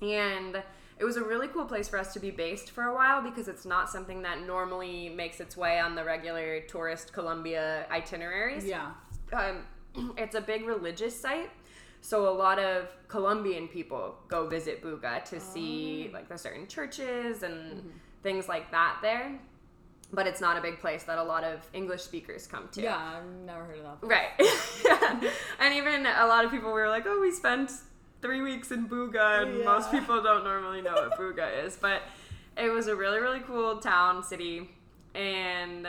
[0.00, 0.62] and
[0.98, 3.48] it was a really cool place for us to be based for a while because
[3.48, 8.90] it's not something that normally makes its way on the regular tourist Colombia itineraries Yeah.
[9.32, 9.64] um,
[10.16, 11.50] it's a big religious site.
[12.00, 16.14] So a lot of Colombian people go visit Buga to see oh.
[16.14, 17.88] like the certain churches and mm-hmm.
[18.22, 19.38] things like that there.
[20.10, 22.80] But it's not a big place that a lot of English speakers come to.
[22.80, 24.06] Yeah, I've never heard of that.
[24.06, 24.28] Right.
[24.84, 25.30] yeah.
[25.60, 27.70] And even a lot of people were like, oh, we spent
[28.22, 31.76] three weeks in Buga, and most people don't normally know what Buga is.
[31.76, 32.02] But
[32.56, 34.70] it was a really, really cool town, city,
[35.14, 35.88] and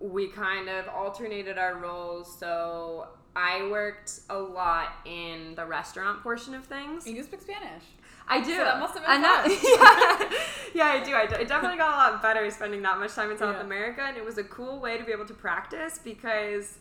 [0.00, 2.38] we kind of alternated our roles.
[2.38, 3.08] So
[3.40, 7.06] I worked a lot in the restaurant portion of things.
[7.06, 7.84] You speak Spanish.
[8.30, 8.50] I do.
[8.56, 10.30] So that must have been And that-
[10.74, 10.84] yeah.
[10.92, 11.14] yeah, I do.
[11.14, 13.62] I, I definitely got a lot better spending that much time in South Yeah.
[13.62, 16.78] America, and it was a cool way to be able to practice because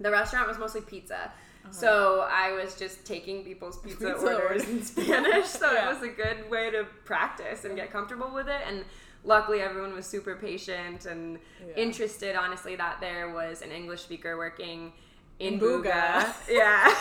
[0.00, 1.30] the restaurant was mostly pizza.
[1.70, 4.14] So I was just taking people's pizza, Uh-huh.
[4.18, 4.68] Pizza orders orders.
[4.68, 5.88] in Spanish, so Yeah.
[5.90, 8.60] it was a good way to practice and get comfortable with it.
[8.66, 8.84] And
[9.24, 11.74] luckily, everyone was super patient and Yeah.
[11.76, 12.36] interested.
[12.36, 14.92] Honestly, that there was an English speaker working
[15.38, 15.82] in In Buga.
[15.82, 16.34] Buga.
[16.48, 16.94] Yeah.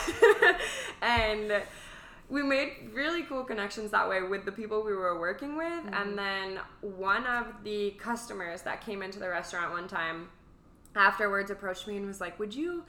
[1.02, 1.63] and
[2.30, 5.67] we made really cool connections that way with the people we were working with.
[5.67, 5.93] Mm-hmm.
[5.93, 10.30] And then one of the customers that came into the restaurant one time
[10.96, 12.84] afterwards approached me and was like, Would you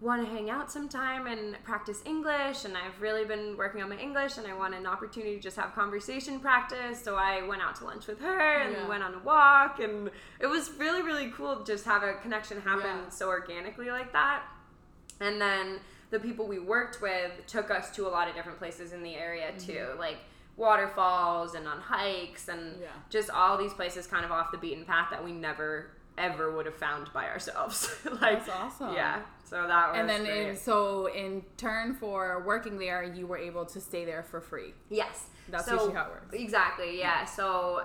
[0.00, 2.64] want to hang out sometime and practice English?
[2.64, 5.56] And I've really been working on my English and I want an opportunity to just
[5.56, 7.02] have conversation practice.
[7.02, 8.88] So I went out to lunch with her and Yeah.
[8.88, 9.80] went on a walk.
[9.80, 10.08] And
[10.40, 13.08] it was really, really cool to just have a connection happen Yeah.
[13.10, 14.44] so organically like that.
[15.20, 18.92] And then the people we worked with took us to a lot of different places
[18.92, 19.66] in the area mm-hmm.
[19.72, 20.18] too, like
[20.56, 22.88] waterfalls and on hikes and Yeah.
[23.10, 26.66] just all these places kind of off the beaten path that we never ever would
[26.66, 27.94] have found by ourselves.
[28.04, 28.92] like That's awesome.
[28.92, 29.20] Yeah.
[29.44, 33.64] So that was And then, in, so in turn for working there, you were able
[33.66, 34.74] to stay there for free.
[34.90, 35.26] Yes.
[35.50, 36.34] That's So- usually how it works.
[36.34, 37.24] Exactly, yeah.
[37.24, 37.82] So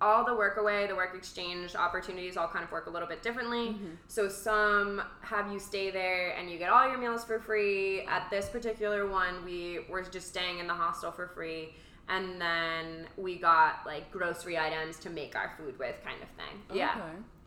[0.00, 3.22] all the work away, the work exchange opportunities all kind of work a little bit
[3.22, 3.68] differently.
[3.70, 3.86] Mm-hmm.
[4.08, 8.02] So some have you stay there and you get all your meals for free.
[8.02, 11.74] At this particular one, we were just staying in the hostel for free.
[12.08, 16.76] And then we got like grocery items to make our food with, kind of thing.
[16.76, 16.98] Yeah.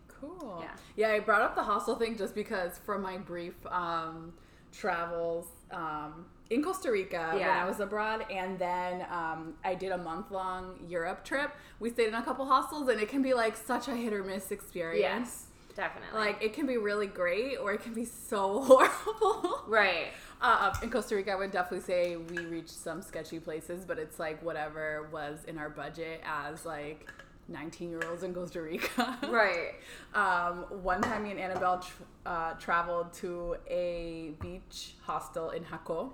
[0.08, 0.60] Cool.
[0.62, 0.71] Yeah.
[0.95, 4.32] Yeah, I brought up the hostel thing just because for my brief um,
[4.71, 9.97] travels um, in Costa Rica when I was abroad, and then um, I did a
[9.97, 11.51] month long Europe trip.
[11.79, 14.23] We stayed in a couple hostels, and it can be like such a hit or
[14.23, 15.01] miss experience.
[15.01, 16.19] Yes, definitely.
[16.19, 19.63] Like it can be really great, or it can be so horrible.
[19.67, 20.08] right.
[20.41, 24.19] Uh, in Costa Rica, I would definitely say we reached some sketchy places, but it's
[24.19, 27.10] like whatever was in our budget as like
[27.47, 29.17] 19 year olds in Costa Rica.
[29.29, 29.75] Right.
[30.13, 36.12] Um, one time, me and Annabelle tr- uh, traveled to a beach hostel in Jaco.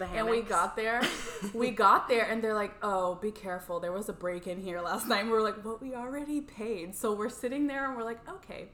[0.00, 1.02] And we got there.
[1.54, 3.78] we got there, and they're like, "Oh, be careful!
[3.78, 6.96] There was a break in here last night." And we're like, "But we already paid."
[6.96, 8.68] So we're sitting there, and we're like, "Okay."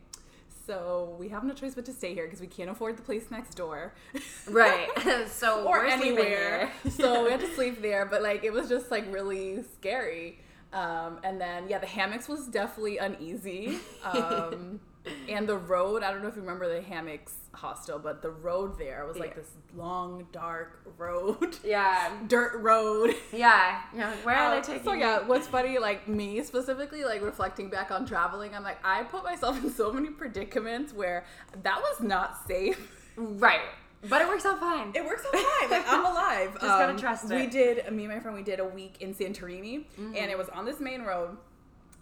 [0.69, 3.31] So we have no choice but to stay here because we can't afford the place
[3.31, 3.95] next door.
[4.47, 4.89] Right.
[5.29, 6.71] so or we're anywhere.
[6.83, 6.93] here.
[6.93, 10.39] so we had to sleep there, but like it was just like really scary.
[10.75, 13.79] Um, and then yeah, the hammocks was definitely uneasy.
[14.05, 14.81] Um,
[15.29, 18.79] and the road, I don't know if you remember the hammocks hostel, but the road
[18.79, 19.37] there was like Yeah.
[19.43, 22.11] this long, dark road, yeah.
[22.29, 23.15] dirt road.
[23.33, 23.81] Yeah.
[23.95, 24.13] Yeah.
[24.23, 27.91] Where are Uh, they taking So yeah, what's funny, like me specifically, like reflecting back
[27.91, 31.25] on traveling, I'm like, I put myself in so many predicaments where
[31.63, 32.79] that was not safe.
[33.17, 33.61] Right.
[34.09, 34.93] But it works out fine.
[34.95, 35.71] It works out fine.
[35.71, 36.51] Like I'm alive.
[36.51, 37.35] Um, Just gotta trust it.
[37.35, 37.91] We did.
[37.93, 38.37] Me and my friend.
[38.37, 40.15] We did a week in Santorini, Mm-hmm.
[40.17, 41.37] and it was on this main road.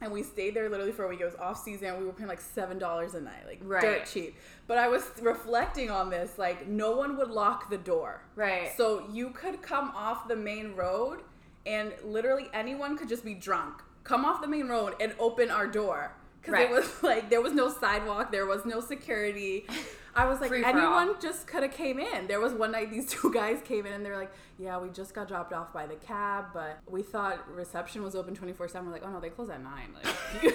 [0.01, 1.21] And we stayed there literally for a week.
[1.21, 1.99] It was off season.
[1.99, 3.81] We were paying like seven dollars a night, like Right.
[3.81, 4.37] dirt cheap.
[4.67, 8.21] But I was reflecting on this, like no one would lock the door.
[8.35, 8.73] Right.
[8.77, 11.21] So you could come off the main road,
[11.65, 15.67] and literally anyone could just be drunk, come off the main road and open our
[15.67, 16.13] door.
[16.43, 16.71] Because Right.
[16.71, 19.67] it was like there was no sidewalk, there was no security.
[20.17, 22.27] I was like, Free anyone just could have came in.
[22.27, 24.89] There was one night these two guys came in and they were like, "Yeah, we
[24.89, 28.67] just got dropped off by the cab, but we thought reception was open twenty four
[28.67, 29.73] 7 We're like, "Oh no, they close at 9.
[29.95, 30.55] Like,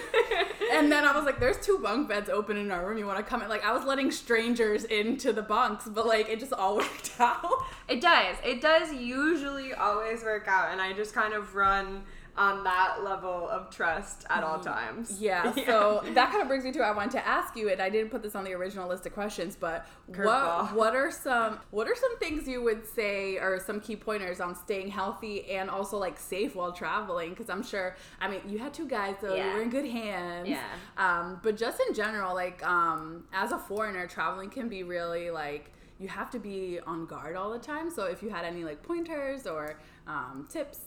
[0.72, 2.98] and then I was like, "There's two bunk beds open in our room.
[2.98, 6.28] You want to come in?" Like I was letting strangers into the bunks, but like
[6.28, 7.64] it just all worked out.
[7.88, 8.36] It does.
[8.44, 12.02] It does usually always work out, and I just kind of run
[12.36, 15.12] on that level of trust at all times.
[15.12, 15.24] Mm-hmm.
[15.24, 17.90] Yeah, so that kind of brings me to I wanted to ask you, and I
[17.90, 21.88] didn't put this on the original list of questions, but what what are some what
[21.88, 25.98] are some things you would say or some key pointers on staying healthy and also
[25.98, 27.30] like safe while traveling?
[27.30, 30.48] Because I'm sure, I mean, you had two guys, so you were in good hands.
[30.48, 30.64] Yeah.
[30.96, 35.72] Um, but just in general, like um, as a foreigner, traveling can be really like
[36.02, 37.88] you have to be on guard all the time.
[37.90, 40.80] So if you had any like pointers or um, tips,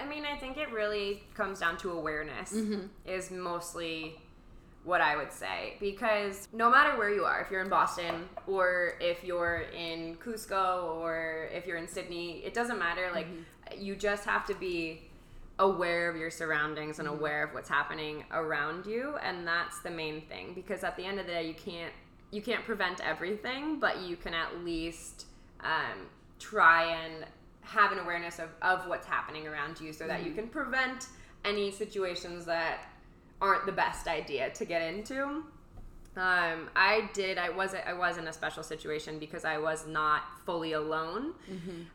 [0.00, 2.86] I mean, I think it really comes down to awareness, Mm-hmm.
[3.04, 4.20] is mostly
[4.84, 5.74] what I would say.
[5.80, 10.84] Because no matter where you are, if you're in Boston or if you're in Cusco
[10.94, 13.08] or if you're in Sydney, it doesn't matter.
[13.12, 13.82] Like, Mm-hmm.
[13.82, 15.02] you just have to be
[15.58, 20.22] aware of your surroundings and aware of what's happening around you and that's the main
[20.22, 21.92] thing because at the end of the day you can't
[22.32, 25.26] you can't prevent everything but you can at least
[25.60, 26.06] um,
[26.40, 27.24] try and
[27.60, 31.06] have an awareness of, of what's happening around you so that you can prevent
[31.44, 32.86] any situations that
[33.40, 35.44] aren't the best idea to get into
[36.14, 37.38] um, I did.
[37.38, 37.74] I was.
[37.74, 41.32] I was in a special situation because I was not fully alone.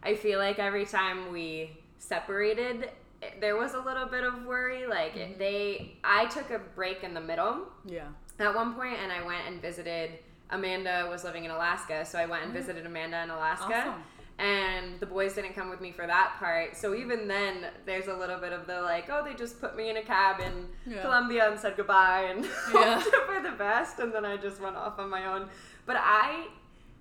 [0.01, 2.89] I feel like every time we separated,
[3.21, 4.87] it- there was a little bit of worry.
[4.87, 8.07] Like it- they, I took a break in the middle yeah,
[8.39, 10.09] at one point, and I went and visited.
[10.49, 13.65] Amanda was living in Alaska, so I went and visited Amanda in Alaska.
[13.89, 14.03] Awesome.
[14.39, 16.77] And the boys didn't come with me for that part.
[16.77, 19.89] So even then, there's a little bit of the like, oh, they just put me
[19.89, 21.01] in a cab in Yeah.
[21.01, 22.99] Colombia and said goodbye and Yeah.
[22.99, 23.97] hoped for the best.
[23.99, 25.49] And then I just went off on my own.
[25.87, 26.47] But I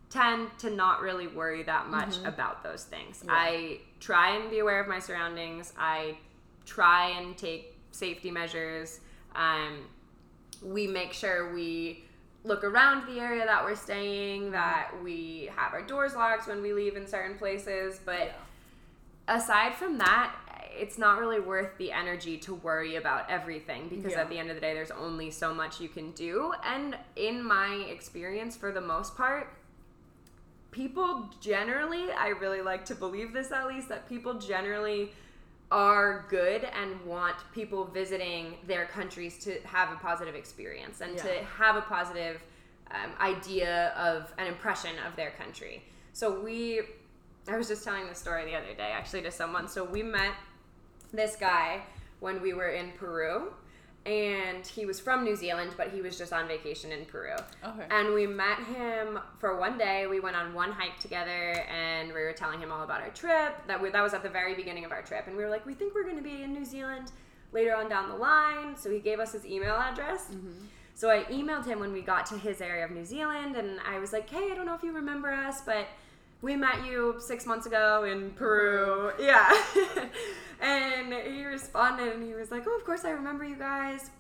[0.09, 3.19] tend to not really worry that much about those things.
[3.19, 3.29] Mm-hmm.
[3.29, 3.35] Yeah.
[3.35, 5.75] I try and be aware of my surroundings.
[5.79, 6.17] I
[6.65, 9.01] try and take safety measures.
[9.35, 9.81] Um,
[10.63, 12.06] we make sure we
[12.47, 16.73] look around the area that we're staying, that we have our doors locked when we
[16.73, 18.01] leave in certain places.
[18.05, 18.33] But
[19.27, 20.35] aside from that,
[20.79, 24.21] it's not really worth the energy to worry about everything because Yeah.
[24.21, 26.53] at the end of the day, there's only so much you can do.
[26.63, 29.49] And in my experience, for the most part,
[30.71, 35.13] people generally, I really like to believe this at least, that people generally
[35.71, 41.43] are good and want people visiting their countries to have a positive experience and to
[41.45, 42.41] have a positive
[42.93, 45.83] um, idea of an impression of their country.
[46.13, 46.83] So we,
[47.49, 49.67] I was just telling this story the other day actually to someone.
[49.67, 50.35] So we met
[51.13, 51.83] this guy
[52.21, 53.53] when we were in Peru.
[54.07, 57.35] And he was from New Zealand, but he was just on vacation in Peru.
[57.65, 57.87] Okay.
[57.91, 60.07] And we met him for one day.
[60.07, 63.67] We went on one hike together, and we were telling him all about our trip.
[63.67, 65.67] That we, that was at the very beginning of our trip, and we were like,
[65.67, 67.11] we think we're going to be in New Zealand
[67.53, 68.77] later on down the line.
[68.77, 70.27] So he gave us his email address.
[70.27, 70.67] Mm-hmm.
[70.95, 73.99] So I emailed him when we got to his area of New Zealand, and I
[73.99, 75.89] was like, hey, I don't know if you remember us, but
[76.43, 79.13] we met you six months ago in Peru.
[79.21, 79.51] Yeah.
[80.61, 84.11] and he responded and he was like, oh, of course I remember you guys.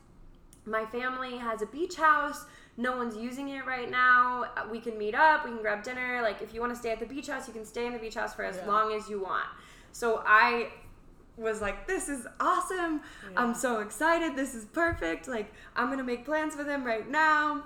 [0.64, 2.45] My family has a beach house.
[2.76, 4.47] No one's using it right now.
[4.70, 5.45] We can meet up.
[5.45, 6.20] We can grab dinner.
[6.22, 7.99] Like, if you want to stay at the beach house, you can stay in the
[7.99, 8.66] beach house for as Yeah.
[8.66, 9.47] long as you want.
[9.93, 10.68] So I
[11.39, 13.01] was like, this is awesome.
[13.37, 14.37] I'm so excited.
[14.37, 15.28] This is perfect.
[15.28, 17.64] Like, I'm going to make plans with him right now.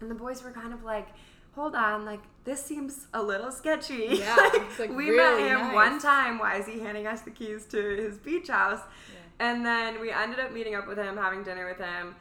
[0.00, 1.08] And the boys were kind of like,
[1.54, 4.08] hold on, like this seems a little sketchy.
[4.12, 5.74] Yeah, Like, like, we really met him nice.
[5.74, 6.38] one time.
[6.38, 8.80] Why is he handing us the keys to his beach house?
[9.38, 12.14] And then we ended up meeting up with him, having dinner with him.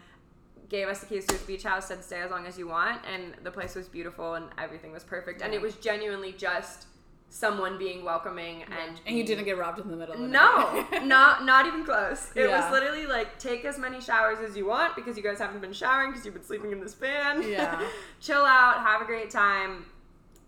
[0.69, 3.01] Gave us the keys to his beach house, said stay as long as you want,
[3.11, 5.41] and the place was beautiful and everything was perfect.
[5.41, 6.85] And it was genuinely just
[7.31, 10.85] someone being welcoming and And you didn't get robbed in the middle of the no,
[11.05, 12.31] not not even close.
[12.35, 12.59] It Yeah.
[12.63, 15.73] was literally like take as many showers as you want because you guys haven't been
[15.73, 17.43] showering because you've been sleeping in this van.
[17.47, 17.81] Yeah.
[18.19, 19.85] Chill out, have a great time.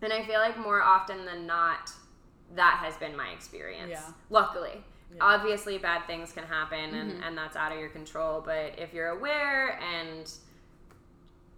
[0.02, 1.90] And I feel like more often than not,
[2.56, 3.90] that has been my experience.
[3.92, 4.02] Yeah.
[4.30, 4.82] Luckily.
[5.14, 5.18] Yeah.
[5.22, 7.26] Obviously, bad things can happen and, Mhm.
[7.28, 8.40] and that's out of your control.
[8.44, 10.28] But if you're aware and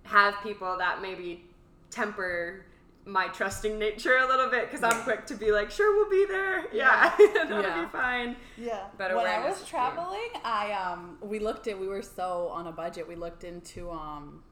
[0.03, 1.45] have people that maybe
[1.91, 2.67] temper
[3.07, 6.25] my trusting nature a little bit because I'm quick to be like, sure, we'll be
[6.27, 6.65] there.
[6.73, 7.85] Yeah, that'll Yeah.
[7.85, 8.37] be fine.
[8.57, 8.85] Yeah.
[8.97, 9.71] But when I was is key.
[9.71, 13.07] traveling, I um we looked at we were so on a budget.
[13.07, 14.43] We looked into um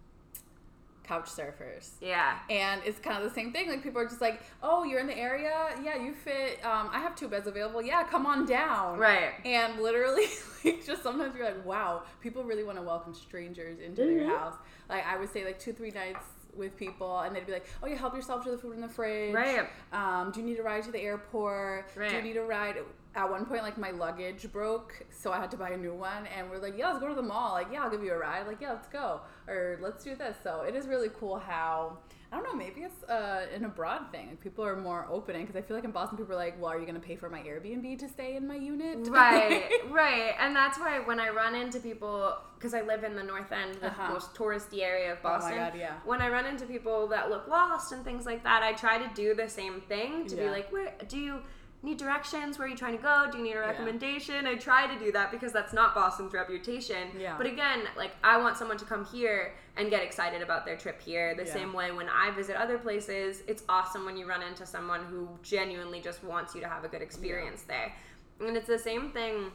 [1.05, 1.91] couch surfers.
[2.01, 2.39] Yeah.
[2.49, 3.69] And it's kind of the same thing.
[3.69, 5.71] Like people are just like, "Oh, you're in the area?
[5.83, 6.65] Yeah, you fit.
[6.65, 7.83] Um, I have two beds available.
[7.83, 9.31] Yeah, come on down." Right.
[9.45, 10.27] And literally,
[10.65, 14.19] like, just sometimes you're like, "Wow, people really want to welcome strangers into Mm-hmm.
[14.29, 14.55] their house."
[14.89, 16.25] Like I would say, like two, three nights
[16.57, 18.89] with people, and they'd be like, "Oh, you help yourself to the food in the
[18.89, 19.69] fridge." Right.
[19.93, 21.95] Um, do you need a ride to the airport?
[22.11, 22.77] Do you need a ride?
[23.15, 26.27] At one point, like my luggage broke, so I had to buy a new one.
[26.35, 28.19] And we're like, "Yeah, let's go to the mall." Like, "Yeah, I'll give you a
[28.19, 31.99] ride." Like, "Yeah, let's go," or "Let's do this." So it is really cool how
[32.33, 32.55] I don't know.
[32.55, 34.29] Maybe it's uh, an abroad thing.
[34.29, 36.71] Like people are more open because I feel like in Boston, people are like, "Well,
[36.73, 40.33] are you going to pay for my Airbnb to stay in my unit?" Right, right.
[40.41, 43.75] And that's why when I run into people, because I live in the North End,
[43.83, 44.13] the Uh-huh.
[44.15, 45.53] most touristy area of Boston.
[45.53, 45.71] Oh my.
[45.71, 45.95] God, yeah.
[46.07, 49.11] When I run into people that look lost and things like that, I try to
[49.15, 51.41] do the same thing to be like, where do you
[51.83, 52.59] need directions?
[52.59, 53.27] Where are you trying to go?
[53.31, 54.47] Do you need a recommendation?
[54.47, 57.09] I try to do that because that's not Boston's reputation.
[57.19, 57.35] Yeah.
[57.37, 61.01] But again, like I want someone to come here and get excited about their trip
[61.01, 61.35] here.
[61.35, 61.53] The Yeah.
[61.53, 65.29] same way when I visit other places, it's awesome when you run into someone who
[65.43, 67.95] genuinely just wants you to have a good experience there.
[68.41, 69.51] And it's the same thing.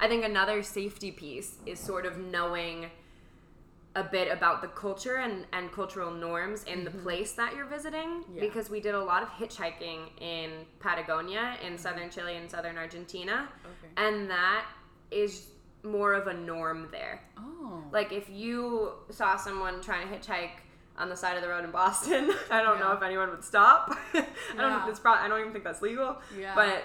[0.00, 2.90] I think another safety piece is sort of knowing
[3.96, 8.08] a bit about the culture and, and cultural norms in the place that you're visiting
[8.24, 8.34] Mm-hmm.
[8.34, 8.40] Yeah.
[8.40, 13.48] because we did a lot of hitchhiking in Patagonia, in southern Chile and southern Argentina,
[13.64, 13.92] Okay.
[13.96, 14.66] and that
[15.12, 15.46] is
[15.84, 17.20] more of a norm there.
[17.38, 17.82] Oh.
[17.92, 20.50] Like if you saw someone trying to hitchhike
[20.96, 23.90] on the side of the road in Boston, I don't know if anyone would stop.
[24.14, 24.78] I Yeah.
[24.80, 24.88] don't.
[24.90, 25.24] It's probably.
[25.24, 26.16] I don't even think that's legal.
[26.38, 26.54] Yeah.
[26.54, 26.82] But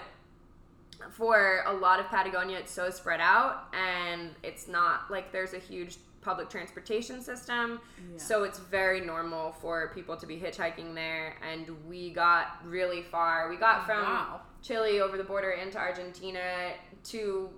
[1.10, 5.58] for a lot of Patagonia, it's so spread out, and it's not like there's a
[5.58, 7.80] huge public transportation system.
[8.12, 8.18] Yeah.
[8.18, 13.48] So it's very normal for people to be hitchhiking there, and we got really far.
[13.48, 14.40] We got oh, from Wow.
[14.62, 16.72] Chile over the border into Argentina
[17.04, 17.48] to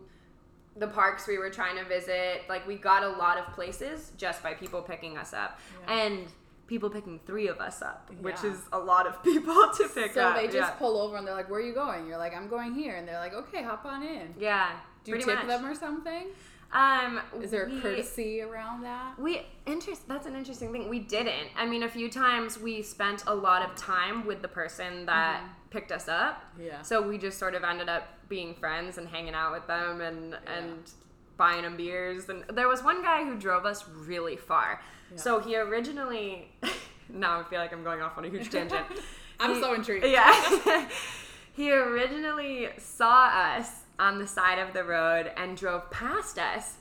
[0.77, 2.43] the parks we were trying to visit.
[2.49, 5.59] Like we got a lot of places just by people picking us up.
[5.87, 5.95] Yeah.
[5.95, 6.27] And
[6.67, 10.23] people picking three of us up, which is a lot of people to pick So
[10.23, 10.37] up.
[10.37, 10.71] So they just yeah.
[10.79, 13.07] pull over and they're like, "Where are you going?" You're like, "I'm going here," and
[13.07, 14.71] they're like, "Okay, hop on in." yeah.
[15.05, 15.47] Do you tip much.
[15.49, 16.29] them or something?
[16.73, 19.19] Um, Is there a courtesy around that?
[19.19, 20.09] We interest.
[20.09, 20.89] That's an interesting thing.
[20.89, 21.49] We didn't.
[21.57, 25.43] I mean, a few times we spent a lot of time with the person that
[25.73, 26.45] picked us up.
[26.61, 26.83] Yeah.
[26.83, 30.37] So we just sort of ended up being friends and hanging out with them and
[30.47, 30.91] and
[31.37, 32.29] buying them beers.
[32.29, 34.81] And there was one guy who drove us really far.
[35.11, 35.17] Yeah.
[35.17, 36.53] So he originally.
[37.09, 38.87] now I feel like I'm going off on a huge tangent.
[39.41, 40.07] I'm He- so intrigued.
[40.07, 40.89] Yeah.
[41.55, 46.75] he originally saw us on the side of the road and drove past us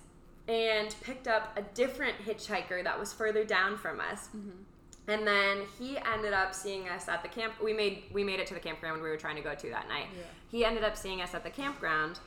[0.47, 4.27] and picked up a different hitchhiker that was further down from us.
[4.35, 4.49] Mm-hmm.
[5.07, 7.53] And then he ended up seeing us at the camp.
[7.61, 9.87] We made we made it to the campground we were trying to go to that
[9.87, 10.07] night.
[10.15, 10.23] Yeah.
[10.49, 12.19] He ended up seeing us at the campground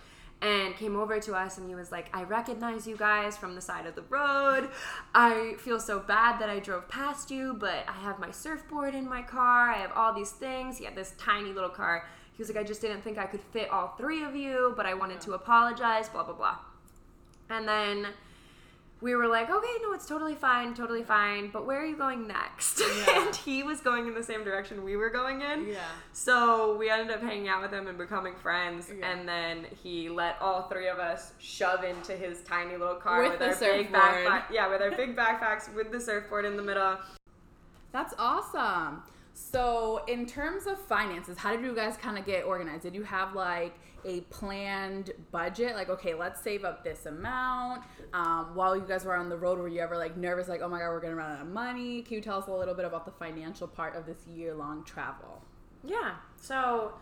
[0.42, 3.60] and came over to us and he was like, "I recognize you guys from the
[3.60, 4.70] side of the road.
[5.14, 9.08] I feel so bad that I drove past you, but I have my surfboard in
[9.08, 9.70] my car.
[9.70, 12.06] I have all these things." He had this tiny little car.
[12.32, 14.84] He was like, "I just didn't think I could fit all three of you, but
[14.84, 16.58] I wanted to apologize." Blah blah blah.
[17.48, 18.08] And then
[19.00, 21.50] we were like, okay, no, it's totally fine, totally fine.
[21.52, 22.80] But where are you going next?
[23.06, 23.26] Yeah.
[23.26, 25.66] and he was going in the same direction we were going in.
[25.68, 25.80] Yeah.
[26.12, 28.90] So we ended up hanging out with him and becoming friends.
[28.96, 29.10] Yeah.
[29.10, 33.32] And then he let all three of us shove into his tiny little car With
[33.32, 33.92] with, our big surfboard.
[34.02, 34.42] backpack.
[34.50, 36.96] Yeah, with our big backpacks with the surfboard in the middle.
[37.92, 39.02] That's awesome.
[39.36, 42.84] So, in terms of finances, how did you guys kind of get organized?
[42.84, 43.74] Did you have like
[44.04, 45.74] a planned budget?
[45.74, 47.82] Like, okay, let's save up this amount.
[48.12, 50.68] Um, while you guys were on the road, were you ever like nervous, like, oh
[50.68, 52.02] my god, we're gonna run out of money?
[52.02, 54.84] Can you tell us a little bit about the financial part of this year long
[54.84, 55.42] travel?
[55.82, 56.12] Yeah.
[56.40, 56.94] So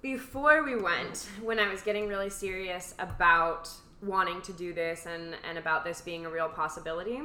[0.00, 3.68] before we went, when I was getting really serious about
[4.02, 7.20] wanting to do this and, and about this being a real possibility,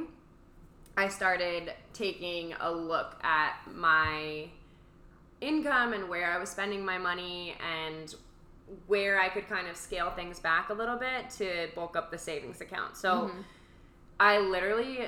[0.96, 4.48] I started taking a look at my
[5.40, 8.14] income and where I was spending my money and
[8.86, 12.18] where I could kind of scale things back a little bit to bulk up the
[12.18, 12.96] savings account.
[12.96, 13.40] So Mm-hmm.
[14.18, 15.00] I literally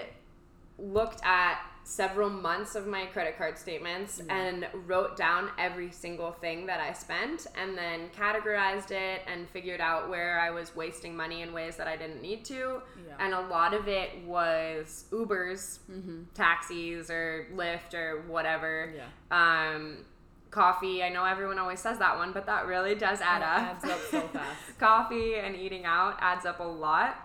[0.78, 6.66] looked at several months of my credit card statements and wrote down every single thing
[6.66, 11.40] that I spent and then categorized it and figured out where I was wasting money
[11.40, 12.82] in ways that I didn't need to.
[13.06, 13.14] Yeah.
[13.18, 15.78] And a lot of it was Ubers,
[16.34, 18.92] taxis, or Lyft, or whatever.
[18.94, 19.72] Yeah.
[19.74, 20.04] Um,
[20.50, 21.02] coffee.
[21.02, 23.76] I know everyone always says that one, but that really does add up.
[23.76, 24.78] adds up so fast.
[24.78, 27.16] coffee and eating out adds up a lot.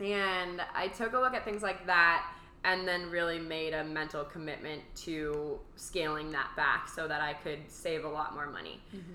[0.00, 2.30] And I took a look at things like that
[2.64, 7.60] and then really made a mental commitment to scaling that back so that I could
[7.68, 8.80] save a lot more money.
[8.88, 9.12] Mm-hmm.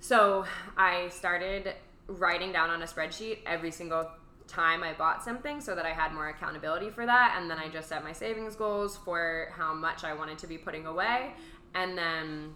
[0.00, 0.46] So
[0.76, 1.74] I started
[2.08, 4.10] writing down on a spreadsheet every single
[4.48, 7.36] time I bought something so that I had more accountability for that.
[7.38, 10.58] And then I just set my savings goals for how much I wanted to be
[10.58, 11.34] putting away.
[11.74, 12.54] And then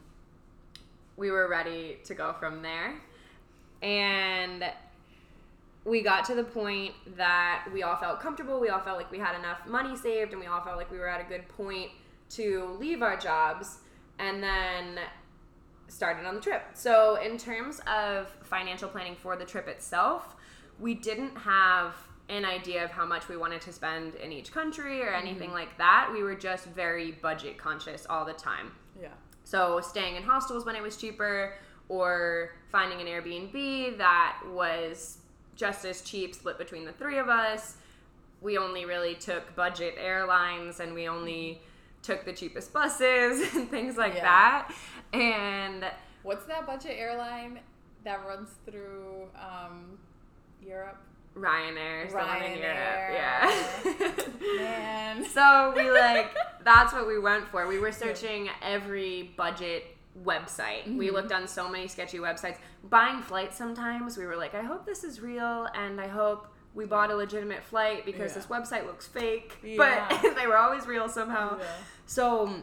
[1.16, 2.94] we were ready to go from there.
[3.82, 4.64] And
[5.86, 8.58] we got to the point that we all felt comfortable.
[8.58, 10.98] We all felt like we had enough money saved, and we all felt like we
[10.98, 11.92] were at a good point
[12.30, 13.78] to leave our jobs.
[14.18, 14.98] And then
[15.88, 16.62] started on the trip.
[16.74, 20.34] So, in terms of financial planning for the trip itself,
[20.78, 21.94] we didn't have
[22.28, 25.26] an idea of how much we wanted to spend in each country or mm-hmm.
[25.26, 26.10] anything like that.
[26.12, 28.72] We were just very budget conscious all the time.
[29.00, 29.08] Yeah.
[29.44, 31.54] So, staying in hostels when it was cheaper
[31.88, 35.18] or finding an Airbnb that was
[35.56, 37.74] just as cheap, split between the three of us.
[38.42, 41.60] We only really took budget airlines and we only
[42.02, 44.22] took the cheapest buses and things like Yeah.
[44.22, 44.74] that.
[45.12, 45.84] And
[46.22, 47.60] What's that budget airline
[48.04, 49.98] that runs through um,
[50.64, 50.98] Europe?
[51.36, 52.76] Ryanair, someone in Europe.
[52.78, 53.12] Ryanair.
[53.12, 54.56] Yeah.
[54.56, 55.24] Man.
[55.34, 56.34] so we like
[56.64, 57.66] that's what we went for.
[57.66, 60.96] We were searching every budget website.
[60.96, 62.56] We looked on so many sketchy websites.
[62.88, 66.84] Buying flights sometimes, we were like, I hope this is real and I hope we
[66.84, 68.36] bought a legitimate flight because Yeah.
[68.38, 69.56] this website looks fake.
[69.62, 70.06] Yeah.
[70.22, 71.58] But they were always real somehow.
[71.58, 71.64] Yeah.
[72.06, 72.54] So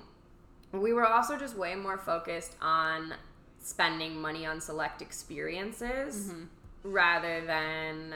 [0.72, 3.14] we were also just way more focused on
[3.60, 6.44] spending money on select experiences Mm-hmm.
[6.92, 8.14] rather than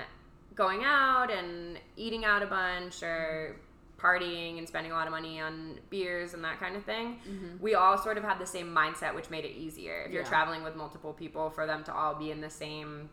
[0.55, 3.55] going out and eating out a bunch or
[3.97, 7.19] partying and spending a lot of money on beers and that kind of thing.
[7.59, 10.03] We all sort of had the same mindset, which made it easier.
[10.05, 13.09] If you're traveling with multiple people, for them to all be in the same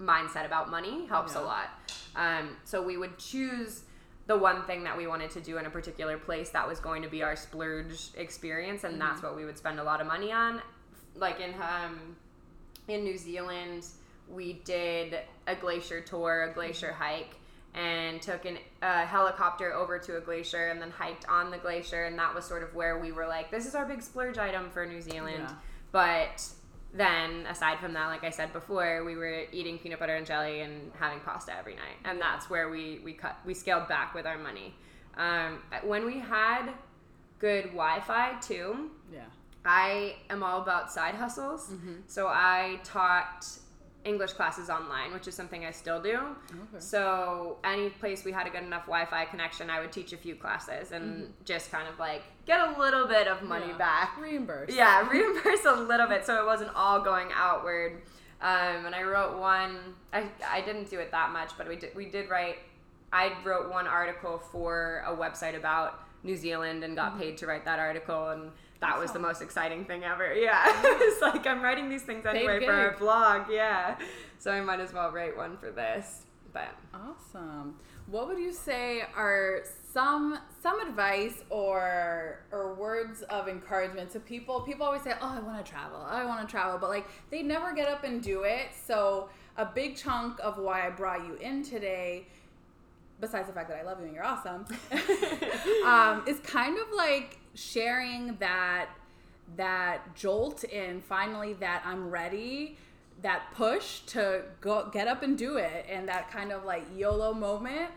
[0.00, 1.68] mindset about money helps a lot.
[2.16, 3.82] Um, so we would choose
[4.26, 7.02] the one thing that we wanted to do in a particular place that was going
[7.02, 10.30] to be our splurge experience, and that's what we would spend a lot of money
[10.32, 10.60] on.
[11.14, 12.16] Like in um,
[12.88, 13.86] in New Zealand,
[14.28, 17.36] we did a glacier tour, a glacier hike,
[17.74, 22.04] and took an, a helicopter over to a glacier and then hiked on the glacier,
[22.04, 24.70] and that was sort of where we were like, this is our big splurge item
[24.70, 25.44] for New Zealand.
[25.46, 25.54] Yeah.
[25.92, 26.48] But
[26.92, 30.60] then, aside from that, like I said before, we were eating peanut butter and jelly
[30.60, 34.26] and having pasta every night, and that's where we we cut we scaled back with
[34.26, 34.74] our money.
[35.16, 36.70] Um, when we had
[37.38, 39.20] good Wi-Fi too, Yeah.
[39.64, 41.70] I am all about side hustles.
[42.06, 43.46] So I taught
[44.04, 46.14] English classes online, which is something I still do.
[46.16, 46.78] Okay.
[46.78, 50.34] So any place we had a good enough Wi-Fi connection, I would teach a few
[50.36, 53.76] classes and just kind of like get a little bit of money Yeah.
[53.78, 54.16] back.
[54.18, 54.74] Reimbursed.
[54.74, 58.02] Yeah, reimburse a little bit so it wasn't all going outward.
[58.40, 59.76] Um, and I wrote one.
[60.12, 62.58] I, I didn't do it that much, but we did we did write.
[63.12, 67.64] I wrote one article for a website about New Zealand and got paid to write
[67.64, 70.34] that article, and that was the most exciting thing ever.
[70.38, 73.50] Yeah, it's like I'm writing these things anyway for a blog.
[73.50, 73.96] Yeah,
[74.38, 76.24] so I might as well write one for this.
[76.52, 77.76] But Awesome.
[78.06, 79.62] What would you say are
[79.92, 84.60] some some advice or or words of encouragement to people?
[84.60, 86.00] People always say, "Oh, I want to travel.
[86.08, 88.68] I want to travel," but like they never get up and do it.
[88.86, 92.26] So a big chunk of why I brought you in today,
[93.20, 94.64] besides the fact that I love you and you're awesome,
[95.84, 98.88] um, is kind of like sharing that
[99.56, 102.76] that jolt and finally that I'm ready,
[103.22, 107.34] that push to go get up and do it, and that kind of like YOLO
[107.34, 107.90] moment.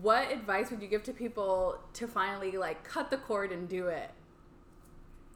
[0.00, 3.88] What advice would you give to people to finally like cut the cord and do
[3.88, 4.10] it?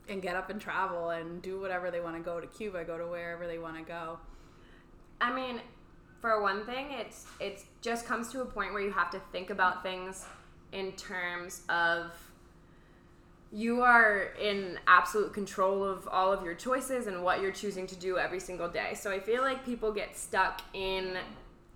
[0.09, 2.97] And get up and travel and do whatever they want to go to Cuba, go
[2.97, 4.19] to wherever they want to go.
[5.21, 5.61] I mean,
[6.21, 9.51] for one thing, it's it's just comes to a point where you have to think
[9.51, 10.27] about things
[10.73, 12.13] in terms of
[13.53, 17.97] you are in absolute control of all of your choices and what you're choosing to
[17.97, 18.95] do every single day.
[18.95, 21.17] So I feel like people get stuck in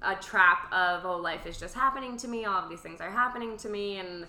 [0.02, 3.10] a trap of oh life is just happening to me, all of these things are
[3.10, 4.26] happening to me and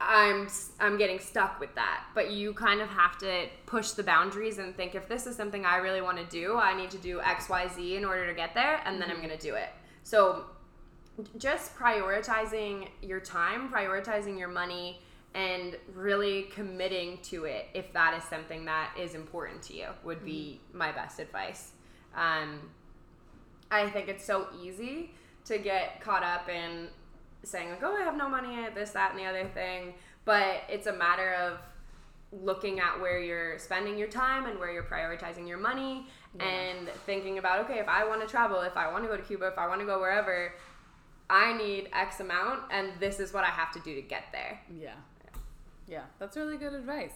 [0.00, 2.04] I'm I'm getting stuck with that.
[2.14, 5.64] But you kind of have to push the boundaries and think if this is something
[5.64, 8.34] I really want to do, I need to do X, Y, Z in order to
[8.34, 9.26] get there, and then I'm Mm-hmm.
[9.26, 9.70] going to do it.
[10.02, 10.44] So
[11.38, 15.00] just prioritizing your time, prioritizing your money,
[15.36, 20.24] and really committing to it if that is something that is important to you would
[20.24, 21.72] be my best advice.
[22.16, 22.70] Um,
[23.70, 25.10] I think it's so easy
[25.44, 26.88] to get caught up in
[27.42, 30.86] saying like, "Oh, I have no money, this, that, and the other thing," but it's
[30.86, 31.58] a matter of
[32.32, 36.06] looking at where you're spending your time and where you're prioritizing your money
[36.40, 39.22] and thinking about okay if i want to travel if i want to go to
[39.22, 40.52] cuba if i want to go wherever
[41.30, 44.60] i need x amount and this is what i have to do to get there
[44.76, 44.90] Yeah.
[45.88, 47.12] Yeah, that's really good advice.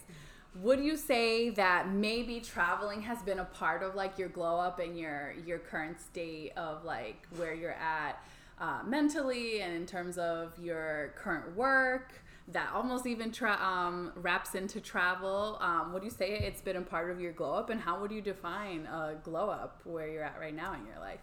[0.57, 4.81] Would you say that maybe traveling has been a part of like your glow up
[4.81, 8.23] and your your current state of like where you're at
[8.59, 12.13] uh, mentally and in terms of your current work?
[12.49, 15.57] That almost even tra- um, wraps into travel.
[15.61, 18.11] Um, would you say it's been a part of your glow up, and how would
[18.11, 21.21] you define a glow up where you're at right now in your life?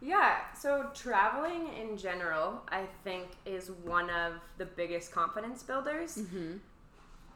[0.00, 6.16] Yeah, so traveling in general, I think, is one of the biggest confidence builders.
[6.18, 6.56] Mm-hmm.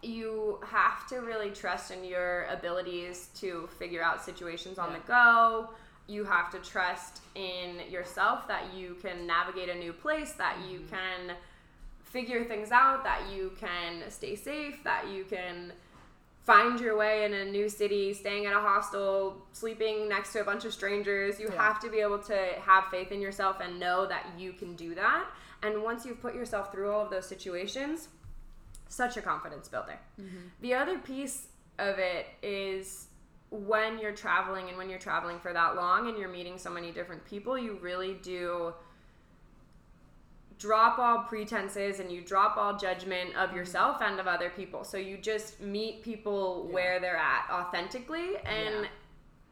[0.03, 4.99] You have to really trust in your abilities to figure out situations on Yeah.
[4.99, 5.71] the go.
[6.07, 10.81] You have to trust in yourself that you can navigate a new place, that you
[10.81, 10.95] mm-hmm.
[10.95, 11.37] can
[12.03, 15.73] figure things out, that you can stay safe, that you can
[16.45, 20.45] find your way in a new city, staying at a hostel, sleeping next to a
[20.45, 21.39] bunch of strangers.
[21.39, 21.62] You Yeah.
[21.62, 24.95] have to be able to have faith in yourself and know that you can do
[24.95, 25.27] that.
[25.62, 28.09] And once you've put yourself through all of those situations,
[28.88, 29.98] such a confidence builder.
[30.20, 30.36] Mm-hmm.
[30.61, 31.48] The other piece
[31.78, 33.09] of it is
[33.50, 36.90] when you're traveling and when you're traveling for that long and you're meeting so many
[36.90, 38.74] different people, you really do
[40.59, 43.59] drop all pretenses and you drop all judgment of mm-hmm.
[43.59, 44.84] yourself and of other people.
[44.84, 46.74] So you just meet people Yeah.
[46.74, 48.88] where they're at authentically and Yeah.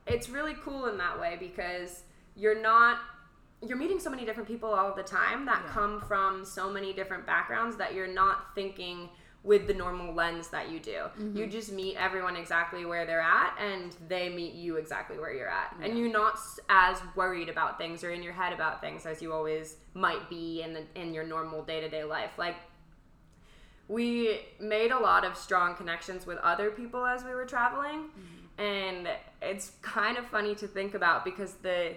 [0.07, 2.03] it's really cool in that way because
[2.35, 2.99] you're not
[3.69, 5.73] you're meeting so many different people all the time that Yeah.
[5.73, 9.09] come from so many different backgrounds that you're not thinking
[9.43, 10.91] with the normal lens that you do.
[10.91, 11.37] Mm-hmm.
[11.37, 15.49] You just meet everyone exactly where they're at and they meet you exactly where you're
[15.49, 15.77] at.
[15.81, 16.37] And you're not
[16.69, 20.63] as worried about things or in your head about things as you always might be
[20.63, 22.33] in the, in your normal day-to-day life.
[22.37, 22.57] Like
[23.89, 28.07] we made a lot of strong connections with other people as we were traveling
[28.59, 29.09] and
[29.43, 31.93] it's kind of funny to think about because the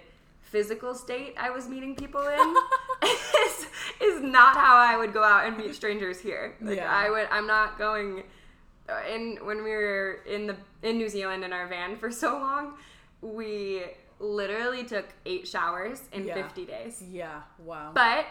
[0.50, 2.54] physical state I was meeting people in
[3.46, 3.66] is,
[4.00, 6.54] is not how I would go out and meet strangers here.
[6.60, 6.90] Like Yeah.
[6.92, 8.24] I would I'm not going
[8.88, 12.32] uh, in when we were in the in New Zealand in our van for so
[12.38, 12.74] long,
[13.22, 13.82] we
[14.18, 16.34] literally took 8 showers in Yeah.
[16.42, 17.02] 50 days.
[17.10, 17.42] Yeah.
[17.64, 17.92] Wow.
[17.94, 18.26] But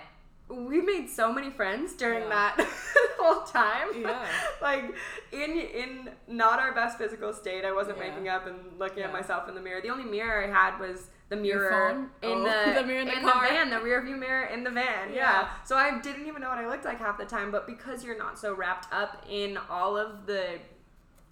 [0.50, 2.30] we made so many friends during Yeah.
[2.58, 2.68] that
[3.20, 3.88] whole time.
[4.02, 4.26] Yeah.
[4.62, 4.96] like
[5.32, 7.66] in in not our best physical state.
[7.66, 8.10] I wasn't Yeah.
[8.10, 9.82] waking up and looking at myself in the mirror.
[9.82, 12.10] The only mirror I had was the mirror phone?
[12.24, 12.44] in Oh,
[12.74, 13.48] the, the mirror in the in car.
[13.48, 15.10] van, the rear view mirror in the van.
[15.10, 15.16] Yeah.
[15.42, 15.50] Yeah.
[15.66, 17.52] So I didn't even know what I looked like half the time.
[17.52, 20.58] But because you're not so wrapped up in all of the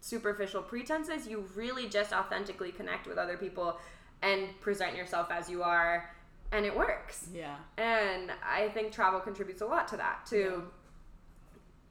[0.01, 3.79] superficial pretenses, you really just authentically connect with other people
[4.21, 6.09] and present yourself as you are,
[6.51, 7.27] and it works.
[7.33, 7.55] Yeah.
[7.77, 10.63] And I think travel contributes a lot to that, to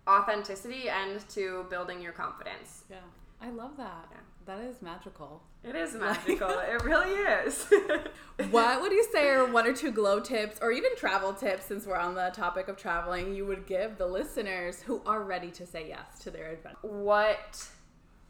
[0.09, 2.84] authenticity and to building your confidence.
[2.90, 2.96] Yeah.
[3.40, 4.09] I love that.
[4.11, 4.18] Yeah.
[4.46, 5.42] That is magical.
[5.64, 6.48] It is magical.
[6.59, 7.66] it really is.
[8.50, 11.84] what would you say are one or two glow tips or even travel tips since
[11.84, 15.66] we're on the topic of traveling you would give the listeners who are ready to
[15.66, 17.66] say yes to their adventure what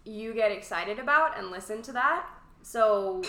[0.06, 2.26] you get excited about and listen to that.
[2.62, 3.22] So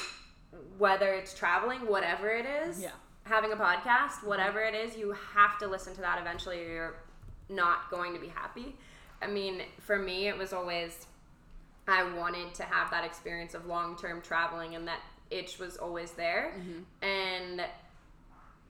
[0.78, 2.92] whether it's traveling, whatever it is, Yeah.
[3.26, 6.96] having a podcast, whatever it is, you have to listen to that eventually or you're
[7.50, 8.76] not going to be happy.
[9.22, 11.06] I mean, for me it was always
[11.88, 16.54] I wanted to have that experience of long-term traveling and that itch was always there.
[16.58, 17.06] Mm-hmm.
[17.06, 17.62] And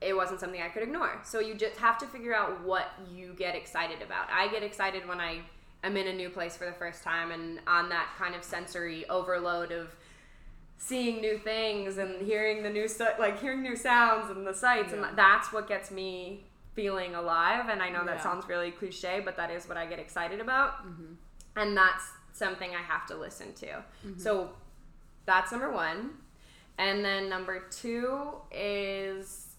[0.01, 1.19] it wasn't something I could ignore.
[1.23, 4.27] So you just have to figure out what you get excited about.
[4.31, 5.39] I get excited when I
[5.83, 9.07] am in a new place for the first time and on that kind of sensory
[9.09, 9.95] overload of
[10.77, 14.93] seeing new things and hearing the new stuff, like hearing new sounds and the sights,
[14.93, 15.07] Yeah.
[15.07, 17.69] and that's what gets me feeling alive.
[17.69, 20.85] And I know that sounds really cliche, but that is what I get excited about,
[20.85, 21.13] Mm-hmm.
[21.55, 22.03] and that's
[22.33, 23.83] something I have to listen to.
[24.17, 24.51] So
[25.25, 26.11] that's number one.
[26.77, 29.55] And then number two is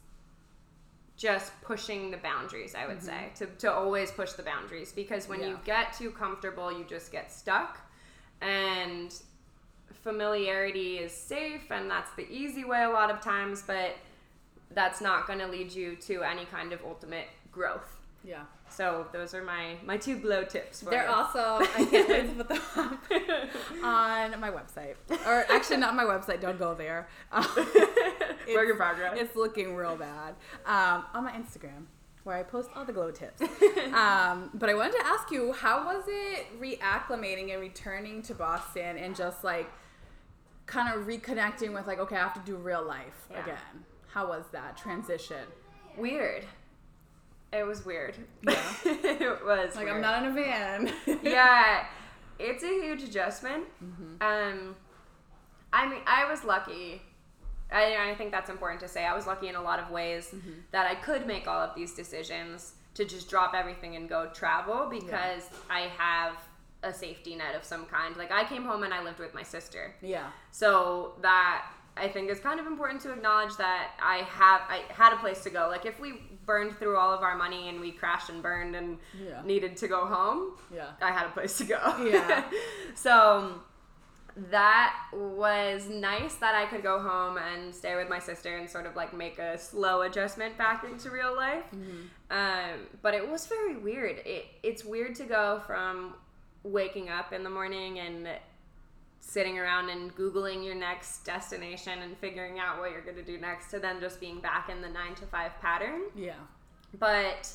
[1.16, 5.42] just pushing the boundaries, I would say, to, to always push the boundaries because when
[5.42, 7.80] you get too comfortable, you just get stuck.
[8.40, 9.12] And
[10.02, 13.96] familiarity is safe, and that's the easy way a lot of times, but
[14.74, 17.98] that's not going to lead you to any kind of ultimate growth.
[18.24, 18.42] Yeah.
[18.70, 20.82] So those are my my two glow tips.
[20.82, 21.10] For They're you.
[21.10, 21.66] awesome.
[21.74, 24.94] I can't wait to put them up on my website.
[25.26, 26.40] Or actually, not my website.
[26.40, 27.08] Don't go there.
[27.32, 27.46] Um,
[28.54, 29.14] Work in progress.
[29.16, 30.34] It's looking real bad.
[30.66, 31.84] Um, on my Instagram,
[32.28, 33.40] where I post all the glow tips.
[33.94, 38.98] um, but I wanted to ask you, how was it reacclimating and returning to Boston
[38.98, 39.68] and just like
[40.66, 43.42] kind of reconnecting with like, okay, I have to do real life Yeah.
[43.42, 43.84] again.
[44.12, 45.44] How was that transition?
[45.96, 46.44] weird.
[47.52, 48.14] It was weird.
[48.46, 48.62] Yeah.
[48.84, 49.96] it was Like, weird.
[49.96, 50.92] I'm not in a van.
[51.22, 51.86] yeah,
[52.38, 53.64] it's a huge adjustment.
[53.82, 54.22] Mm-hmm.
[54.22, 54.76] Um,
[55.72, 57.00] I mean, I was lucky.
[57.70, 59.04] I, I think that's important to say.
[59.04, 60.50] I was lucky in a lot of ways Mm-hmm.
[60.72, 64.86] that I could make all of these decisions to just drop everything and go travel
[64.90, 66.34] because I have
[66.82, 68.16] a safety net of some kind.
[68.16, 69.94] Like I came home and I lived with my sister.
[70.00, 70.28] yeah.
[70.50, 71.66] So that
[71.96, 75.42] I think is kind of important to acknowledge that I have I had a place
[75.44, 75.66] to go.
[75.68, 78.98] Like if we burned through all of our money and we crashed and burned and
[79.20, 79.42] Yeah.
[79.44, 80.90] needed to go home, Yeah.
[81.02, 81.80] I had a place to go.
[82.04, 82.44] Yeah.
[82.94, 83.60] so
[84.50, 88.86] that was nice that I could go home and stay with my sister and sort
[88.86, 91.64] of like make a slow adjustment back into real life.
[92.30, 94.18] Um, but it was very weird.
[94.24, 96.14] It it's weird to go from
[96.62, 98.28] waking up in the morning and
[99.20, 103.36] sitting around and googling your next destination and figuring out what you're going to do
[103.38, 106.32] next to then just being back in the 9 to 5 pattern Yeah.
[106.98, 107.52] but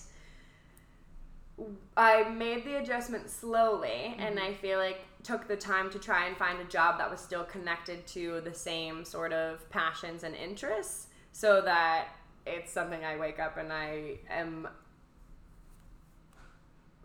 [1.95, 6.35] I made the adjustment slowly and I feel like took the time to try and
[6.37, 11.07] find a job that was still connected to the same sort of passions and interests
[11.31, 12.09] so that
[12.45, 14.67] it's something I wake up and I am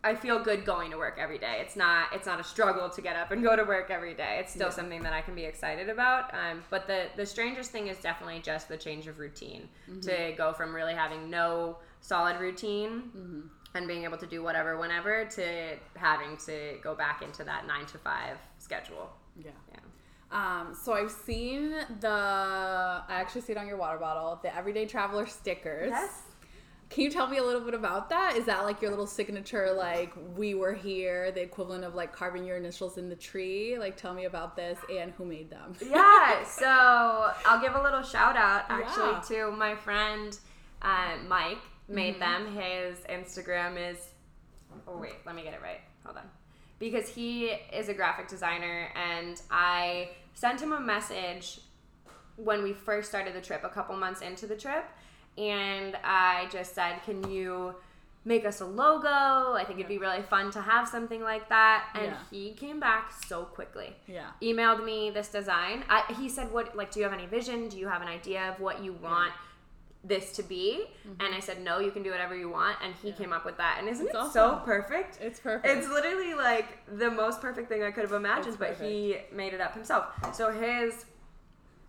[0.05, 1.59] I feel good going to work every day.
[1.61, 4.39] It's not it's not a struggle to get up and go to work every day.
[4.41, 4.73] It's still Yeah.
[4.75, 6.33] something that I can be excited about.
[6.35, 9.69] Um, but the the strangest thing is definitely just the change of routine
[10.03, 15.25] to go from really having no solid routine and being able to do whatever whenever
[15.25, 19.11] to having to go back into that nine to five schedule.
[19.43, 19.51] Yeah.
[19.73, 19.79] Yeah.
[20.31, 21.71] Um, so I've seen
[22.01, 25.89] the, I actually see it on your water bottle, the Everyday Traveler stickers.
[25.91, 26.11] Yes.
[26.91, 28.37] Can you tell me a little bit about that?
[28.37, 32.45] Is that like your little signature, like we were here, the equivalent of like carving
[32.45, 33.79] your initials in the tree?
[33.79, 35.75] Like, tell me about this and who made them.
[35.87, 36.67] yeah, so
[37.47, 39.47] I'll give a little shout out actually Yeah.
[39.51, 40.39] to my friend
[40.83, 41.59] uh, Mike.
[41.89, 42.45] Made mm-hmm.
[42.45, 42.57] them.
[42.57, 43.99] His Instagram is.
[44.87, 45.81] Oh wait, let me get it right.
[46.05, 46.29] Hold on,
[46.79, 51.61] because he is a graphic designer, and I sent him a message
[52.37, 54.85] when we first started the trip, a couple months into the trip,
[55.37, 57.75] and I just said, "Can you?"
[58.25, 59.55] Make us a logo.
[59.55, 61.89] I think it'd be really fun to have something like that.
[61.95, 62.19] And Yeah.
[62.31, 64.33] he came back so quickly Yeah.
[64.43, 65.85] emailed me this design.
[65.89, 66.91] I, he said, "What like?
[66.91, 67.69] Do you have any vision?
[67.69, 69.33] Do you have an idea of what you want
[70.05, 70.87] this to be?"
[71.21, 73.57] And I said, "No, you can do whatever you want." And he came up with
[73.59, 73.77] that.
[73.79, 75.19] And isn't It's it so perfect?
[75.21, 75.67] It's perfect.
[75.77, 79.61] It's literally like the most perfect thing I could have imagined, but he made it
[79.61, 80.07] up himself.
[80.35, 81.05] So his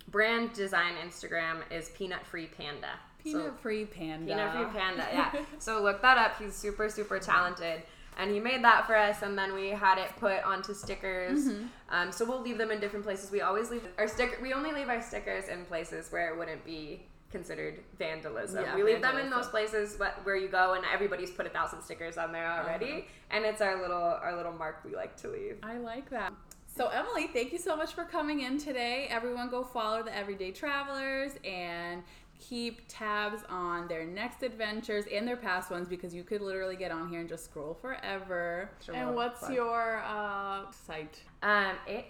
[0.07, 2.91] brand design Instagram is Peanut Free Panda.
[3.25, 4.25] So- Peanut free panda.
[4.25, 5.33] Peanut Free Panda, yeah.
[5.59, 6.39] so look that up.
[6.39, 7.83] He's super, super talented.
[8.17, 11.47] And he made that for us, and then we had it put onto stickers.
[11.47, 11.65] Mm-hmm.
[11.89, 13.31] Um, so we'll leave them in different places.
[13.31, 14.41] We always leave our sticker.
[14.41, 18.63] We only leave our stickers in places where it wouldn't be considered vandalism.
[18.63, 21.83] Yeah, we leave them in those places where you go, and everybody's put a thousand
[21.83, 22.91] stickers on there already.
[22.91, 23.01] Uh-huh.
[23.31, 25.57] And it's our little our little mark we like to leave.
[25.63, 26.33] I like that.
[26.75, 29.07] So, Emily, thank you so much for coming in today.
[29.09, 32.03] Everyone, go follow the Everyday Travelers and
[32.39, 36.91] keep tabs on their next adventures and their past ones because you could literally get
[36.91, 38.69] on here and just scroll forever.
[38.83, 39.53] Sure and what's Fun.
[39.53, 41.21] your uh, site?
[41.43, 42.05] Um, it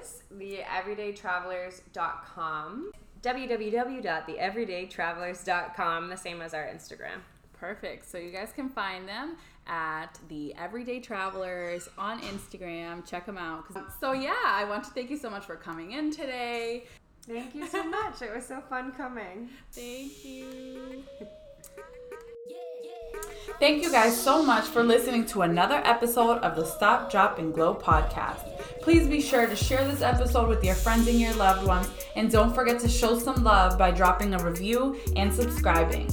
[0.00, 2.92] is the theeverydaytravelers.com.
[3.24, 7.20] www.theeverydaytravelers.com, the same as our Instagram.
[7.58, 8.10] Perfect.
[8.10, 13.08] So you guys can find them at the Everyday Travelers on Instagram.
[13.08, 13.64] Check them out.
[14.00, 16.84] So yeah, I want to thank you so much for coming in today.
[17.26, 18.20] Thank you so much.
[18.20, 19.48] It was so fun coming.
[19.72, 21.04] Thank you.
[23.60, 27.52] Thank you guys so much for listening to another episode of the Stop, Drop, and
[27.52, 28.48] Glow podcast.
[28.80, 32.30] Please be sure to share this episode with your friends and your loved ones, and
[32.30, 36.06] don't forget to show some love by dropping a review and subscribing.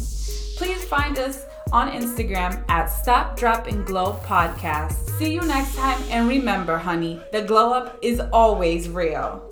[0.55, 5.09] Please find us on Instagram at Stop, Drop, and Glow podcast.
[5.17, 9.49] See you next time, and remember, honey, the glow up is always real.